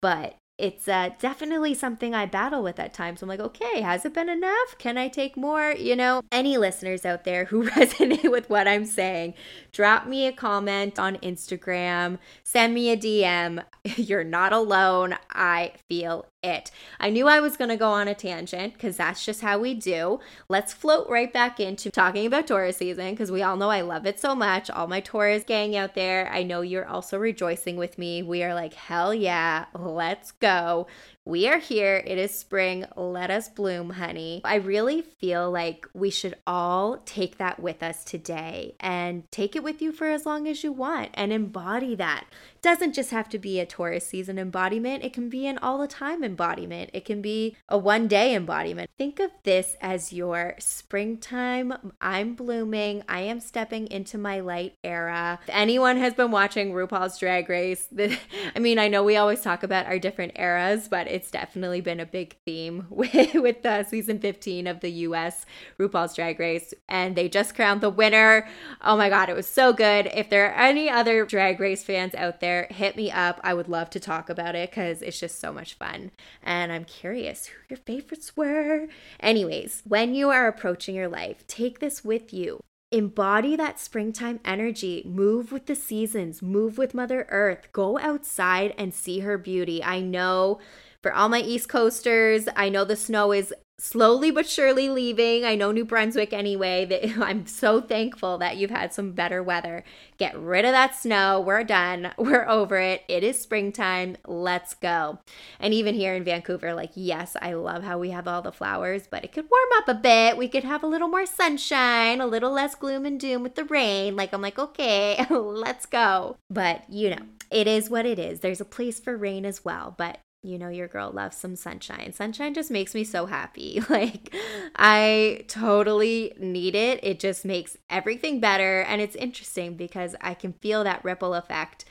But 0.00 0.36
it's 0.56 0.86
uh, 0.86 1.10
definitely 1.18 1.74
something 1.74 2.14
I 2.14 2.26
battle 2.26 2.62
with 2.62 2.78
at 2.78 2.94
times. 2.94 3.22
I'm 3.22 3.28
like, 3.28 3.40
okay, 3.40 3.80
has 3.80 4.04
it 4.04 4.14
been 4.14 4.28
enough? 4.28 4.78
Can 4.78 4.96
I 4.96 5.08
take 5.08 5.36
more? 5.36 5.72
You 5.72 5.96
know, 5.96 6.22
any 6.30 6.58
listeners 6.58 7.04
out 7.04 7.24
there 7.24 7.46
who 7.46 7.68
resonate 7.70 8.30
with 8.30 8.48
what 8.48 8.68
I'm 8.68 8.84
saying, 8.84 9.34
drop 9.72 10.06
me 10.06 10.26
a 10.26 10.32
comment 10.32 10.98
on 10.98 11.16
Instagram, 11.16 12.18
send 12.44 12.74
me 12.74 12.90
a 12.90 12.96
DM. 12.96 13.64
You're 13.96 14.24
not 14.24 14.52
alone. 14.52 15.16
I 15.30 15.72
feel 15.88 16.26
it. 16.44 16.70
I 17.00 17.10
knew 17.10 17.26
I 17.26 17.40
was 17.40 17.56
going 17.56 17.70
to 17.70 17.76
go 17.76 17.90
on 17.90 18.06
a 18.06 18.14
tangent 18.14 18.74
because 18.74 18.96
that's 18.96 19.24
just 19.24 19.40
how 19.40 19.58
we 19.58 19.74
do. 19.74 20.20
Let's 20.48 20.72
float 20.72 21.08
right 21.08 21.32
back 21.32 21.58
into 21.58 21.90
talking 21.90 22.26
about 22.26 22.46
Taurus 22.46 22.76
season 22.76 23.10
because 23.10 23.30
we 23.32 23.42
all 23.42 23.56
know 23.56 23.70
I 23.70 23.80
love 23.80 24.06
it 24.06 24.20
so 24.20 24.34
much. 24.34 24.70
All 24.70 24.86
my 24.86 25.00
Taurus 25.00 25.44
gang 25.44 25.74
out 25.76 25.94
there, 25.94 26.30
I 26.30 26.42
know 26.42 26.60
you're 26.60 26.86
also 26.86 27.18
rejoicing 27.18 27.76
with 27.76 27.98
me. 27.98 28.22
We 28.22 28.42
are 28.42 28.54
like, 28.54 28.74
hell 28.74 29.14
yeah, 29.14 29.66
let's 29.74 30.32
go. 30.32 30.86
We 31.26 31.48
are 31.48 31.58
here. 31.58 32.02
It 32.06 32.18
is 32.18 32.38
spring. 32.38 32.84
Let 32.96 33.30
us 33.30 33.48
bloom, 33.48 33.90
honey. 33.90 34.42
I 34.44 34.56
really 34.56 35.00
feel 35.00 35.50
like 35.50 35.86
we 35.94 36.10
should 36.10 36.34
all 36.46 36.98
take 37.06 37.38
that 37.38 37.58
with 37.58 37.82
us 37.82 38.04
today 38.04 38.74
and 38.78 39.30
take 39.30 39.56
it 39.56 39.62
with 39.62 39.80
you 39.80 39.90
for 39.90 40.10
as 40.10 40.26
long 40.26 40.46
as 40.46 40.62
you 40.62 40.70
want 40.70 41.12
and 41.14 41.32
embody 41.32 41.94
that 41.94 42.26
doesn't 42.64 42.94
just 42.94 43.10
have 43.10 43.28
to 43.28 43.38
be 43.38 43.60
a 43.60 43.66
Taurus 43.66 44.06
season 44.06 44.38
embodiment, 44.38 45.04
it 45.04 45.12
can 45.12 45.28
be 45.28 45.46
an 45.46 45.58
all 45.58 45.76
the 45.76 45.86
time 45.86 46.24
embodiment. 46.24 46.88
It 46.94 47.04
can 47.04 47.20
be 47.20 47.56
a 47.68 47.76
one 47.76 48.08
day 48.08 48.34
embodiment. 48.34 48.88
Think 48.96 49.20
of 49.20 49.30
this 49.42 49.76
as 49.82 50.14
your 50.14 50.54
springtime. 50.58 51.92
I'm 52.00 52.34
blooming. 52.34 53.02
I 53.06 53.20
am 53.20 53.38
stepping 53.40 53.86
into 53.88 54.16
my 54.16 54.40
light 54.40 54.76
era. 54.82 55.38
If 55.42 55.54
anyone 55.54 55.98
has 55.98 56.14
been 56.14 56.30
watching 56.30 56.72
RuPaul's 56.72 57.18
Drag 57.18 57.50
Race, 57.50 57.86
I 58.56 58.58
mean, 58.58 58.78
I 58.78 58.88
know 58.88 59.04
we 59.04 59.18
always 59.18 59.42
talk 59.42 59.62
about 59.62 59.84
our 59.84 59.98
different 59.98 60.32
eras, 60.36 60.88
but 60.88 61.06
it's 61.14 61.30
definitely 61.30 61.80
been 61.80 62.00
a 62.00 62.06
big 62.06 62.34
theme 62.44 62.86
with, 62.90 63.34
with 63.34 63.62
the 63.62 63.84
season 63.84 64.18
15 64.18 64.66
of 64.66 64.80
the 64.80 64.90
US 64.90 65.46
RuPaul's 65.78 66.16
Drag 66.16 66.40
Race. 66.40 66.74
And 66.88 67.14
they 67.14 67.28
just 67.28 67.54
crowned 67.54 67.80
the 67.80 67.88
winner. 67.88 68.48
Oh 68.82 68.96
my 68.96 69.08
God, 69.08 69.28
it 69.28 69.36
was 69.36 69.46
so 69.46 69.72
good. 69.72 70.10
If 70.12 70.28
there 70.28 70.50
are 70.50 70.60
any 70.60 70.90
other 70.90 71.24
Drag 71.24 71.60
Race 71.60 71.84
fans 71.84 72.16
out 72.16 72.40
there, 72.40 72.66
hit 72.68 72.96
me 72.96 73.12
up. 73.12 73.40
I 73.44 73.54
would 73.54 73.68
love 73.68 73.90
to 73.90 74.00
talk 74.00 74.28
about 74.28 74.56
it 74.56 74.70
because 74.70 75.02
it's 75.02 75.20
just 75.20 75.38
so 75.38 75.52
much 75.52 75.74
fun. 75.74 76.10
And 76.42 76.72
I'm 76.72 76.84
curious 76.84 77.46
who 77.46 77.58
your 77.70 77.78
favorites 77.78 78.36
were. 78.36 78.88
Anyways, 79.20 79.84
when 79.86 80.16
you 80.16 80.30
are 80.30 80.48
approaching 80.48 80.96
your 80.96 81.08
life, 81.08 81.46
take 81.46 81.78
this 81.78 82.04
with 82.04 82.32
you. 82.32 82.60
Embody 82.90 83.56
that 83.56 83.80
springtime 83.80 84.38
energy. 84.44 85.02
Move 85.04 85.50
with 85.50 85.66
the 85.66 85.74
seasons. 85.74 86.42
Move 86.42 86.78
with 86.78 86.94
Mother 86.94 87.26
Earth. 87.28 87.68
Go 87.72 87.98
outside 87.98 88.74
and 88.78 88.94
see 88.94 89.20
her 89.20 89.38
beauty. 89.38 89.82
I 89.82 90.00
know 90.00 90.60
for 91.04 91.12
all 91.12 91.28
my 91.28 91.40
East 91.40 91.68
Coasters, 91.68 92.48
I 92.56 92.70
know 92.70 92.86
the 92.86 92.96
snow 92.96 93.30
is 93.30 93.52
slowly 93.78 94.30
but 94.30 94.48
surely 94.48 94.88
leaving. 94.88 95.44
I 95.44 95.54
know 95.54 95.70
New 95.70 95.84
Brunswick 95.84 96.32
anyway. 96.32 96.86
That 96.86 97.18
I'm 97.18 97.46
so 97.46 97.82
thankful 97.82 98.38
that 98.38 98.56
you've 98.56 98.70
had 98.70 98.94
some 98.94 99.12
better 99.12 99.42
weather. 99.42 99.84
Get 100.16 100.34
rid 100.34 100.64
of 100.64 100.72
that 100.72 100.94
snow. 100.94 101.42
We're 101.42 101.62
done. 101.62 102.12
We're 102.18 102.48
over 102.48 102.78
it. 102.78 103.02
It 103.06 103.22
is 103.22 103.38
springtime. 103.38 104.16
Let's 104.26 104.72
go. 104.72 105.18
And 105.60 105.74
even 105.74 105.94
here 105.94 106.14
in 106.14 106.24
Vancouver, 106.24 106.72
like, 106.72 106.92
yes, 106.94 107.36
I 107.42 107.52
love 107.52 107.82
how 107.82 107.98
we 107.98 108.08
have 108.08 108.26
all 108.26 108.40
the 108.40 108.50
flowers, 108.50 109.06
but 109.06 109.22
it 109.22 109.32
could 109.32 109.50
warm 109.50 109.68
up 109.82 109.88
a 109.90 110.00
bit. 110.00 110.38
We 110.38 110.48
could 110.48 110.64
have 110.64 110.82
a 110.82 110.86
little 110.86 111.08
more 111.08 111.26
sunshine, 111.26 112.22
a 112.22 112.26
little 112.26 112.52
less 112.52 112.74
gloom 112.74 113.04
and 113.04 113.20
doom 113.20 113.42
with 113.42 113.56
the 113.56 113.64
rain. 113.64 114.16
Like, 114.16 114.32
I'm 114.32 114.40
like, 114.40 114.58
okay, 114.58 115.26
let's 115.30 115.84
go. 115.84 116.38
But, 116.48 116.84
you 116.88 117.10
know, 117.10 117.26
it 117.50 117.66
is 117.66 117.90
what 117.90 118.06
it 118.06 118.18
is. 118.18 118.40
There's 118.40 118.62
a 118.62 118.64
place 118.64 118.98
for 118.98 119.18
rain 119.18 119.44
as 119.44 119.66
well, 119.66 119.94
but 119.98 120.18
you 120.44 120.58
know 120.58 120.68
your 120.68 120.88
girl 120.88 121.10
loves 121.10 121.36
some 121.36 121.56
sunshine. 121.56 122.12
Sunshine 122.12 122.54
just 122.54 122.70
makes 122.70 122.94
me 122.94 123.02
so 123.04 123.26
happy. 123.26 123.82
Like 123.94 124.34
I 124.74 125.44
totally 125.46 126.32
need 126.38 126.74
it. 126.74 126.98
It 127.04 127.20
just 127.20 127.44
makes 127.44 127.76
everything 127.88 128.40
better 128.40 128.80
and 128.82 129.00
it's 129.00 129.14
interesting 129.14 129.76
because 129.76 130.16
I 130.20 130.34
can 130.34 130.52
feel 130.54 130.82
that 130.82 131.04
ripple 131.04 131.32
effect 131.34 131.84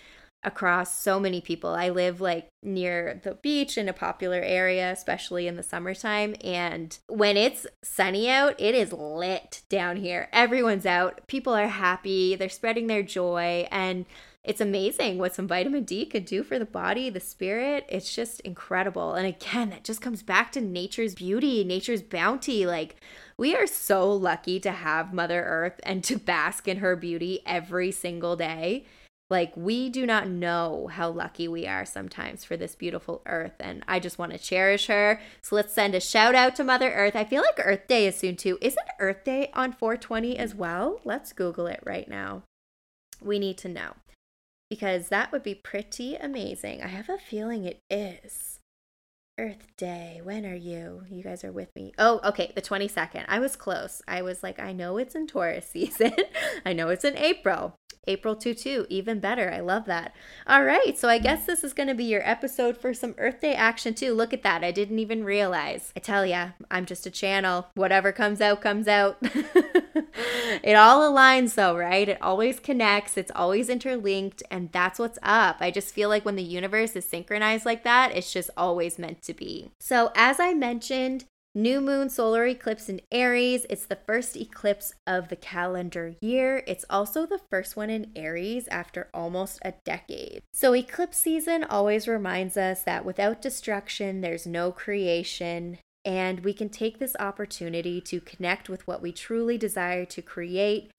across 0.43 0.97
so 0.97 1.19
many 1.19 1.39
people. 1.39 1.69
I 1.69 1.89
live 1.89 2.19
like 2.19 2.49
near 2.61 3.21
the 3.23 3.35
beach 3.35 3.77
in 3.77 3.87
a 3.87 3.93
popular 3.93 4.41
area, 4.41 4.91
especially 4.91 5.47
in 5.47 5.55
the 5.55 5.63
summertime. 5.63 6.35
And 6.43 6.97
when 7.07 7.37
it's 7.37 7.65
sunny 7.81 8.29
out, 8.29 8.59
it 8.59 8.75
is 8.75 8.91
lit 8.91 9.61
down 9.69 9.97
here. 9.97 10.29
Everyone's 10.33 10.85
out. 10.85 11.25
People 11.27 11.53
are 11.53 11.67
happy. 11.67 12.35
They're 12.35 12.49
spreading 12.49 12.87
their 12.87 13.03
joy. 13.03 13.67
And 13.71 14.05
it's 14.43 14.59
amazing 14.59 15.17
what 15.17 15.33
some 15.33 15.47
vitamin 15.47 15.85
D 15.85 16.05
could 16.05 16.25
do 16.25 16.43
for 16.43 16.59
the 16.59 16.65
body, 16.65 17.09
the 17.09 17.21
spirit. 17.21 17.85
It's 17.87 18.13
just 18.13 18.41
incredible. 18.41 19.13
And 19.13 19.25
again, 19.25 19.69
that 19.69 19.85
just 19.85 20.01
comes 20.01 20.21
back 20.21 20.51
to 20.51 20.61
nature's 20.61 21.15
beauty, 21.15 21.63
nature's 21.63 22.01
bounty. 22.01 22.65
Like, 22.65 22.97
we 23.37 23.55
are 23.55 23.65
so 23.65 24.11
lucky 24.11 24.59
to 24.59 24.71
have 24.71 25.13
Mother 25.13 25.41
Earth 25.43 25.79
and 25.83 26.03
to 26.03 26.17
bask 26.17 26.67
in 26.67 26.77
her 26.77 26.97
beauty 26.97 27.39
every 27.45 27.91
single 27.91 28.35
day. 28.35 28.85
Like, 29.29 29.55
we 29.55 29.89
do 29.89 30.05
not 30.05 30.27
know 30.27 30.89
how 30.91 31.09
lucky 31.09 31.47
we 31.47 31.65
are 31.65 31.85
sometimes 31.85 32.43
for 32.43 32.57
this 32.57 32.75
beautiful 32.75 33.21
earth. 33.25 33.55
And 33.61 33.83
I 33.87 33.99
just 33.99 34.19
want 34.19 34.33
to 34.33 34.37
cherish 34.37 34.87
her. 34.87 35.21
So 35.41 35.55
let's 35.55 35.73
send 35.73 35.95
a 35.95 36.01
shout 36.01 36.35
out 36.35 36.55
to 36.57 36.65
Mother 36.65 36.91
Earth. 36.91 37.15
I 37.15 37.23
feel 37.23 37.41
like 37.41 37.65
Earth 37.65 37.87
Day 37.87 38.07
is 38.07 38.17
soon 38.17 38.35
too. 38.35 38.57
Isn't 38.61 38.85
Earth 38.99 39.23
Day 39.23 39.49
on 39.53 39.71
420 39.71 40.37
as 40.37 40.53
well? 40.53 40.99
Let's 41.05 41.31
Google 41.31 41.67
it 41.67 41.79
right 41.85 42.09
now. 42.09 42.43
We 43.21 43.39
need 43.39 43.57
to 43.59 43.69
know 43.69 43.93
because 44.73 45.09
that 45.09 45.31
would 45.31 45.43
be 45.43 45.53
pretty 45.53 46.15
amazing. 46.15 46.81
I 46.81 46.87
have 46.87 47.07
a 47.07 47.19
feeling 47.19 47.63
it 47.63 47.83
is. 47.91 48.59
Earth 49.37 49.67
Day, 49.77 50.19
when 50.23 50.47
are 50.47 50.55
you? 50.55 51.03
You 51.11 51.21
guys 51.21 51.43
are 51.43 51.51
with 51.51 51.69
me. 51.75 51.93
Oh, 51.99 52.19
okay, 52.23 52.51
the 52.55 52.61
22nd. 52.61 53.25
I 53.27 53.37
was 53.37 53.55
close. 53.55 54.01
I 54.07 54.23
was 54.23 54.41
like, 54.41 54.59
I 54.59 54.73
know 54.73 54.97
it's 54.97 55.13
in 55.13 55.27
Taurus 55.27 55.67
season. 55.71 56.15
I 56.65 56.73
know 56.73 56.89
it's 56.89 57.05
in 57.05 57.15
April. 57.19 57.75
April 58.07 58.35
2 58.35 58.53
2, 58.53 58.87
even 58.89 59.19
better. 59.19 59.51
I 59.51 59.59
love 59.59 59.85
that. 59.85 60.13
All 60.45 60.63
right, 60.63 60.97
so 60.97 61.07
I 61.07 61.19
mm. 61.19 61.23
guess 61.23 61.45
this 61.45 61.63
is 61.63 61.73
going 61.73 61.87
to 61.87 61.95
be 61.95 62.03
your 62.03 62.27
episode 62.27 62.77
for 62.77 62.93
some 62.93 63.15
Earth 63.17 63.41
Day 63.41 63.53
action 63.53 63.93
too. 63.93 64.13
Look 64.13 64.33
at 64.33 64.43
that. 64.43 64.63
I 64.63 64.71
didn't 64.71 64.99
even 64.99 65.23
realize. 65.23 65.93
I 65.95 65.99
tell 65.99 66.25
ya, 66.25 66.49
I'm 66.69 66.85
just 66.85 67.05
a 67.05 67.11
channel. 67.11 67.67
Whatever 67.75 68.11
comes 68.11 68.41
out, 68.41 68.61
comes 68.61 68.87
out. 68.87 69.17
it 69.21 70.75
all 70.75 71.01
aligns 71.01 71.55
though, 71.55 71.75
right? 71.75 72.09
It 72.09 72.21
always 72.21 72.59
connects, 72.59 73.17
it's 73.17 73.31
always 73.33 73.69
interlinked, 73.69 74.43
and 74.51 74.71
that's 74.71 74.99
what's 74.99 75.19
up. 75.23 75.57
I 75.59 75.71
just 75.71 75.93
feel 75.93 76.09
like 76.09 76.25
when 76.25 76.35
the 76.35 76.43
universe 76.43 76.95
is 76.95 77.05
synchronized 77.05 77.65
like 77.65 77.83
that, 77.83 78.15
it's 78.15 78.33
just 78.33 78.49
always 78.57 78.99
meant 78.99 79.21
to 79.23 79.33
be. 79.33 79.71
So, 79.79 80.11
as 80.15 80.39
I 80.39 80.53
mentioned, 80.53 81.25
New 81.55 81.79
moon 81.81 82.09
solar 82.09 82.47
eclipse 82.47 82.89
in 82.89 82.99
Aries. 83.11 83.67
It's 83.69 83.85
the 83.85 83.99
first 84.07 84.35
eclipse 84.35 84.95
of 85.05 85.29
the 85.29 85.35
calendar 85.35 86.15
year. 86.19 86.63
It's 86.65 86.83
also 86.89 87.27
the 87.27 87.41
first 87.51 87.77
one 87.77 87.91
in 87.91 88.11
Aries 88.15 88.67
after 88.69 89.07
almost 89.13 89.59
a 89.63 89.75
decade. 89.85 90.41
So, 90.51 90.73
eclipse 90.73 91.19
season 91.19 91.63
always 91.63 92.07
reminds 92.07 92.57
us 92.57 92.81
that 92.83 93.05
without 93.05 93.39
destruction, 93.39 94.21
there's 94.21 94.47
no 94.47 94.71
creation. 94.71 95.77
And 96.03 96.39
we 96.39 96.53
can 96.53 96.69
take 96.69 96.97
this 96.97 97.15
opportunity 97.19 98.01
to 98.01 98.19
connect 98.19 98.67
with 98.67 98.87
what 98.87 99.03
we 99.03 99.11
truly 99.11 99.59
desire 99.59 100.05
to 100.05 100.23
create. 100.23 100.89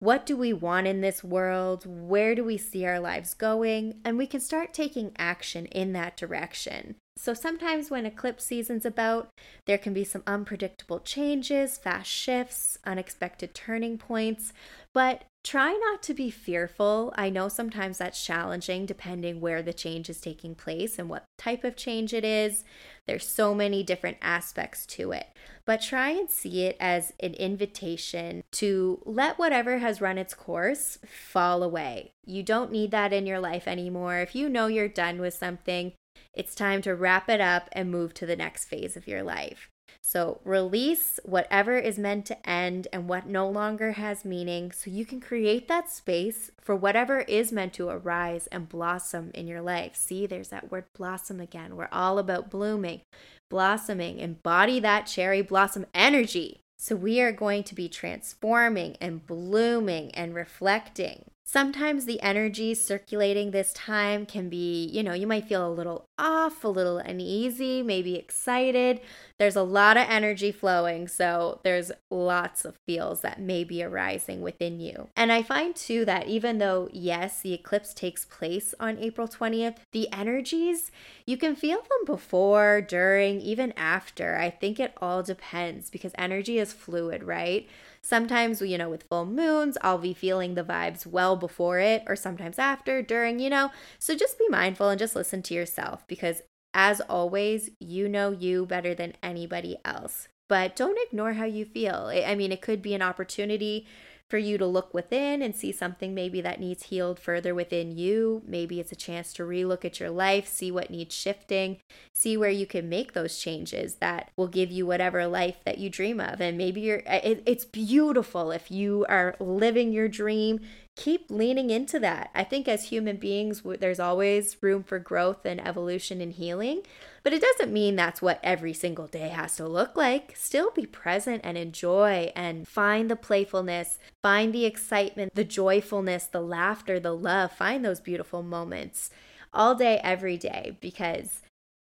What 0.00 0.24
do 0.24 0.34
we 0.34 0.54
want 0.54 0.86
in 0.86 1.02
this 1.02 1.22
world? 1.22 1.84
Where 1.86 2.34
do 2.34 2.42
we 2.42 2.56
see 2.56 2.86
our 2.86 2.98
lives 2.98 3.34
going? 3.34 4.00
And 4.02 4.16
we 4.16 4.26
can 4.26 4.40
start 4.40 4.72
taking 4.72 5.12
action 5.18 5.66
in 5.66 5.92
that 5.92 6.16
direction. 6.16 6.96
So 7.18 7.34
sometimes 7.34 7.90
when 7.90 8.06
eclipse 8.06 8.44
season's 8.44 8.86
about, 8.86 9.28
there 9.66 9.76
can 9.76 9.92
be 9.92 10.04
some 10.04 10.22
unpredictable 10.26 11.00
changes, 11.00 11.76
fast 11.76 12.10
shifts, 12.10 12.78
unexpected 12.86 13.54
turning 13.54 13.98
points, 13.98 14.54
but 14.94 15.24
try 15.42 15.72
not 15.72 16.02
to 16.04 16.14
be 16.14 16.30
fearful. 16.30 17.12
I 17.16 17.30
know 17.30 17.48
sometimes 17.48 17.98
that's 17.98 18.24
challenging 18.24 18.86
depending 18.86 19.40
where 19.40 19.62
the 19.62 19.72
change 19.72 20.10
is 20.10 20.20
taking 20.20 20.54
place 20.54 20.98
and 20.98 21.08
what 21.08 21.24
type 21.38 21.64
of 21.64 21.76
change 21.76 22.12
it 22.12 22.24
is. 22.24 22.64
There's 23.06 23.26
so 23.26 23.54
many 23.54 23.82
different 23.82 24.18
aspects 24.20 24.86
to 24.86 25.12
it, 25.12 25.28
but 25.64 25.80
try 25.80 26.10
and 26.10 26.30
see 26.30 26.64
it 26.64 26.76
as 26.78 27.12
an 27.20 27.34
invitation 27.34 28.42
to 28.52 29.02
let 29.04 29.38
whatever 29.38 29.78
has 29.78 30.00
run 30.00 30.18
its 30.18 30.34
course 30.34 30.98
fall 31.06 31.62
away. 31.62 32.12
You 32.24 32.42
don't 32.42 32.70
need 32.70 32.90
that 32.90 33.12
in 33.12 33.26
your 33.26 33.40
life 33.40 33.66
anymore. 33.66 34.18
If 34.18 34.34
you 34.34 34.48
know 34.48 34.66
you're 34.66 34.88
done 34.88 35.20
with 35.20 35.34
something, 35.34 35.92
it's 36.34 36.54
time 36.54 36.82
to 36.82 36.94
wrap 36.94 37.28
it 37.28 37.40
up 37.40 37.68
and 37.72 37.90
move 37.90 38.14
to 38.14 38.26
the 38.26 38.36
next 38.36 38.66
phase 38.66 38.96
of 38.96 39.08
your 39.08 39.22
life. 39.22 39.69
So, 40.02 40.40
release 40.44 41.20
whatever 41.24 41.78
is 41.78 41.98
meant 41.98 42.26
to 42.26 42.48
end 42.48 42.88
and 42.92 43.08
what 43.08 43.26
no 43.26 43.48
longer 43.48 43.92
has 43.92 44.24
meaning 44.24 44.72
so 44.72 44.90
you 44.90 45.04
can 45.04 45.20
create 45.20 45.68
that 45.68 45.90
space 45.90 46.50
for 46.60 46.74
whatever 46.74 47.20
is 47.20 47.52
meant 47.52 47.74
to 47.74 47.88
arise 47.88 48.46
and 48.48 48.68
blossom 48.68 49.30
in 49.34 49.46
your 49.46 49.60
life. 49.60 49.94
See, 49.94 50.26
there's 50.26 50.48
that 50.48 50.70
word 50.70 50.86
blossom 50.94 51.38
again. 51.38 51.76
We're 51.76 51.88
all 51.92 52.18
about 52.18 52.50
blooming, 52.50 53.02
blossoming. 53.50 54.18
Embody 54.18 54.80
that 54.80 55.06
cherry 55.06 55.42
blossom 55.42 55.86
energy. 55.94 56.60
So, 56.78 56.96
we 56.96 57.20
are 57.20 57.32
going 57.32 57.62
to 57.64 57.74
be 57.74 57.88
transforming 57.88 58.96
and 59.00 59.24
blooming 59.26 60.10
and 60.14 60.34
reflecting. 60.34 61.26
Sometimes 61.52 62.04
the 62.04 62.22
energy 62.22 62.74
circulating 62.74 63.50
this 63.50 63.72
time 63.72 64.24
can 64.24 64.48
be, 64.48 64.84
you 64.84 65.02
know, 65.02 65.14
you 65.14 65.26
might 65.26 65.48
feel 65.48 65.66
a 65.66 65.74
little 65.74 66.06
off, 66.16 66.62
a 66.62 66.68
little 66.68 66.98
uneasy, 66.98 67.82
maybe 67.82 68.14
excited. 68.14 69.00
There's 69.36 69.56
a 69.56 69.64
lot 69.64 69.96
of 69.96 70.06
energy 70.08 70.52
flowing, 70.52 71.08
so 71.08 71.58
there's 71.64 71.90
lots 72.08 72.64
of 72.64 72.76
feels 72.86 73.22
that 73.22 73.40
may 73.40 73.64
be 73.64 73.82
arising 73.82 74.42
within 74.42 74.78
you. 74.78 75.08
And 75.16 75.32
I 75.32 75.42
find 75.42 75.74
too 75.74 76.04
that 76.04 76.28
even 76.28 76.58
though, 76.58 76.88
yes, 76.92 77.40
the 77.40 77.52
eclipse 77.52 77.94
takes 77.94 78.24
place 78.24 78.72
on 78.78 78.98
April 78.98 79.26
20th, 79.26 79.78
the 79.90 80.08
energies, 80.12 80.92
you 81.26 81.36
can 81.36 81.56
feel 81.56 81.78
them 81.78 82.04
before, 82.06 82.80
during, 82.80 83.40
even 83.40 83.72
after. 83.76 84.36
I 84.36 84.50
think 84.50 84.78
it 84.78 84.94
all 84.98 85.24
depends 85.24 85.90
because 85.90 86.12
energy 86.16 86.60
is 86.60 86.72
fluid, 86.72 87.24
right? 87.24 87.68
Sometimes, 88.02 88.62
you 88.62 88.78
know, 88.78 88.88
with 88.88 89.04
full 89.04 89.26
moons, 89.26 89.76
I'll 89.82 89.98
be 89.98 90.14
feeling 90.14 90.54
the 90.54 90.64
vibes 90.64 91.06
well 91.06 91.36
before 91.36 91.78
it, 91.78 92.02
or 92.06 92.16
sometimes 92.16 92.58
after, 92.58 93.02
during, 93.02 93.38
you 93.38 93.50
know. 93.50 93.70
So 93.98 94.14
just 94.14 94.38
be 94.38 94.48
mindful 94.48 94.88
and 94.88 94.98
just 94.98 95.14
listen 95.14 95.42
to 95.42 95.54
yourself 95.54 96.06
because, 96.06 96.42
as 96.72 97.00
always, 97.02 97.70
you 97.78 98.08
know 98.08 98.30
you 98.30 98.66
better 98.66 98.94
than 98.94 99.14
anybody 99.22 99.76
else. 99.84 100.28
But 100.48 100.74
don't 100.74 100.98
ignore 101.06 101.34
how 101.34 101.44
you 101.44 101.64
feel. 101.64 102.10
I 102.12 102.34
mean, 102.34 102.50
it 102.50 102.62
could 102.62 102.82
be 102.82 102.94
an 102.94 103.02
opportunity 103.02 103.86
for 104.30 104.38
you 104.38 104.56
to 104.56 104.66
look 104.66 104.94
within 104.94 105.42
and 105.42 105.56
see 105.56 105.72
something 105.72 106.14
maybe 106.14 106.40
that 106.40 106.60
needs 106.60 106.84
healed 106.84 107.18
further 107.18 107.52
within 107.52 107.90
you. 107.90 108.42
Maybe 108.46 108.78
it's 108.78 108.92
a 108.92 108.96
chance 108.96 109.32
to 109.34 109.42
relook 109.42 109.84
at 109.84 109.98
your 109.98 110.10
life, 110.10 110.46
see 110.46 110.70
what 110.70 110.88
needs 110.88 111.14
shifting, 111.14 111.78
see 112.14 112.36
where 112.36 112.50
you 112.50 112.64
can 112.64 112.88
make 112.88 113.12
those 113.12 113.38
changes 113.38 113.96
that 113.96 114.30
will 114.36 114.46
give 114.46 114.70
you 114.70 114.86
whatever 114.86 115.26
life 115.26 115.56
that 115.64 115.78
you 115.78 115.90
dream 115.90 116.20
of. 116.20 116.40
And 116.40 116.56
maybe 116.56 116.80
you're, 116.80 117.02
it, 117.06 117.42
it's 117.44 117.64
beautiful 117.64 118.52
if 118.52 118.70
you 118.70 119.04
are 119.08 119.34
living 119.40 119.92
your 119.92 120.08
dream 120.08 120.60
keep 121.00 121.30
leaning 121.30 121.70
into 121.70 121.98
that. 121.98 122.30
I 122.34 122.44
think 122.44 122.68
as 122.68 122.84
human 122.84 123.16
beings, 123.16 123.62
there's 123.64 123.98
always 123.98 124.58
room 124.60 124.82
for 124.82 124.98
growth 124.98 125.46
and 125.46 125.66
evolution 125.66 126.20
and 126.20 126.30
healing, 126.30 126.82
but 127.22 127.32
it 127.32 127.40
doesn't 127.40 127.72
mean 127.72 127.96
that's 127.96 128.20
what 128.20 128.38
every 128.42 128.74
single 128.74 129.06
day 129.06 129.28
has 129.28 129.56
to 129.56 129.66
look 129.66 129.96
like. 129.96 130.36
Still 130.36 130.70
be 130.70 130.84
present 130.84 131.40
and 131.42 131.56
enjoy 131.56 132.30
and 132.36 132.68
find 132.68 133.10
the 133.10 133.16
playfulness, 133.16 133.98
find 134.22 134.52
the 134.52 134.66
excitement, 134.66 135.34
the 135.34 135.42
joyfulness, 135.42 136.26
the 136.26 136.42
laughter, 136.42 137.00
the 137.00 137.16
love. 137.16 137.50
Find 137.50 137.82
those 137.82 138.00
beautiful 138.00 138.42
moments 138.42 139.08
all 139.54 139.74
day, 139.74 140.02
every 140.04 140.36
day, 140.36 140.76
because 140.82 141.40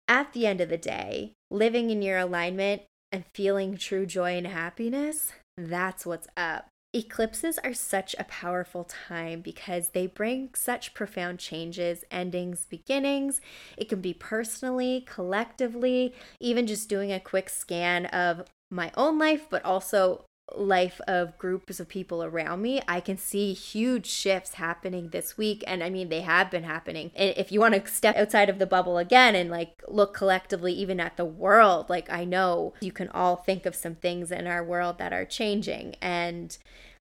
at 0.07 0.31
the 0.31 0.47
end 0.47 0.61
of 0.61 0.69
the 0.69 0.77
day, 0.77 1.33
living 1.49 1.89
in 1.89 2.01
your 2.01 2.17
alignment 2.17 2.83
and 3.11 3.25
feeling 3.33 3.75
true 3.75 4.05
joy 4.05 4.37
and 4.37 4.47
happiness, 4.47 5.33
that's 5.57 6.05
what's 6.05 6.29
up. 6.37 6.70
Eclipses 6.93 7.57
are 7.63 7.73
such 7.73 8.15
a 8.19 8.25
powerful 8.25 8.83
time 8.83 9.39
because 9.39 9.89
they 9.89 10.07
bring 10.07 10.49
such 10.53 10.93
profound 10.93 11.39
changes, 11.39 12.03
endings, 12.11 12.65
beginnings. 12.65 13.39
It 13.77 13.87
can 13.87 14.01
be 14.01 14.13
personally, 14.13 15.05
collectively, 15.07 16.13
even 16.41 16.67
just 16.67 16.89
doing 16.89 17.13
a 17.13 17.19
quick 17.21 17.49
scan 17.49 18.07
of 18.07 18.43
my 18.69 18.91
own 18.97 19.17
life, 19.17 19.47
but 19.49 19.63
also 19.63 20.25
life 20.55 20.99
of 21.07 21.37
groups 21.37 21.79
of 21.79 21.87
people 21.87 22.23
around 22.23 22.61
me, 22.61 22.81
I 22.87 22.99
can 22.99 23.17
see 23.17 23.53
huge 23.53 24.05
shifts 24.05 24.55
happening 24.55 25.09
this 25.09 25.37
week. 25.37 25.63
And 25.67 25.83
I 25.83 25.89
mean, 25.89 26.09
they 26.09 26.21
have 26.21 26.51
been 26.51 26.63
happening. 26.63 27.11
And 27.15 27.33
if 27.37 27.51
you 27.51 27.59
want 27.59 27.73
to 27.73 27.91
step 27.91 28.15
outside 28.15 28.49
of 28.49 28.59
the 28.59 28.65
bubble 28.65 28.97
again 28.97 29.35
and 29.35 29.49
like 29.49 29.81
look 29.87 30.13
collectively, 30.13 30.73
even 30.73 30.99
at 30.99 31.17
the 31.17 31.25
world, 31.25 31.89
like 31.89 32.09
I 32.11 32.25
know 32.25 32.73
you 32.81 32.91
can 32.91 33.09
all 33.09 33.37
think 33.37 33.65
of 33.65 33.75
some 33.75 33.95
things 33.95 34.31
in 34.31 34.47
our 34.47 34.63
world 34.63 34.97
that 34.97 35.13
are 35.13 35.25
changing. 35.25 35.95
And 36.01 36.57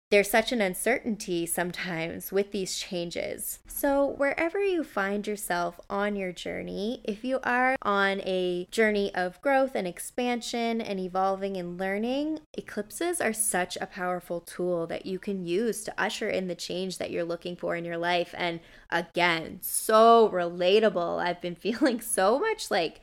there's 0.09 0.29
such 0.29 0.53
an 0.53 0.61
uncertainty 0.61 1.45
sometimes 1.45 2.31
with 2.31 2.51
these 2.51 2.77
changes. 2.77 3.59
So, 3.67 4.05
wherever 4.05 4.63
you 4.63 4.83
find 4.83 5.27
yourself 5.27 5.79
on 5.89 6.15
your 6.15 6.31
journey, 6.31 7.01
if 7.03 7.25
you 7.25 7.39
are 7.43 7.75
on 7.81 8.21
a 8.21 8.67
journey 8.71 9.13
of 9.13 9.41
growth 9.41 9.75
and 9.75 9.85
expansion 9.85 10.79
and 10.79 10.99
evolving 10.99 11.57
and 11.57 11.77
learning, 11.77 12.39
eclipses 12.57 13.19
are 13.19 13.33
such 13.33 13.77
a 13.77 13.85
powerful 13.85 14.39
tool 14.39 14.87
that 14.87 15.05
you 15.05 15.19
can 15.19 15.45
use 15.45 15.83
to 15.83 16.01
usher 16.01 16.29
in 16.29 16.47
the 16.47 16.55
change 16.55 16.97
that 16.99 17.11
you're 17.11 17.25
looking 17.25 17.57
for 17.57 17.75
in 17.75 17.83
your 17.83 17.97
life. 17.97 18.33
And 18.37 18.61
again, 18.89 19.59
so 19.61 20.29
relatable. 20.29 21.21
I've 21.21 21.41
been 21.41 21.55
feeling 21.67 21.99
so 21.99 22.39
much 22.39 22.71
like, 22.71 23.01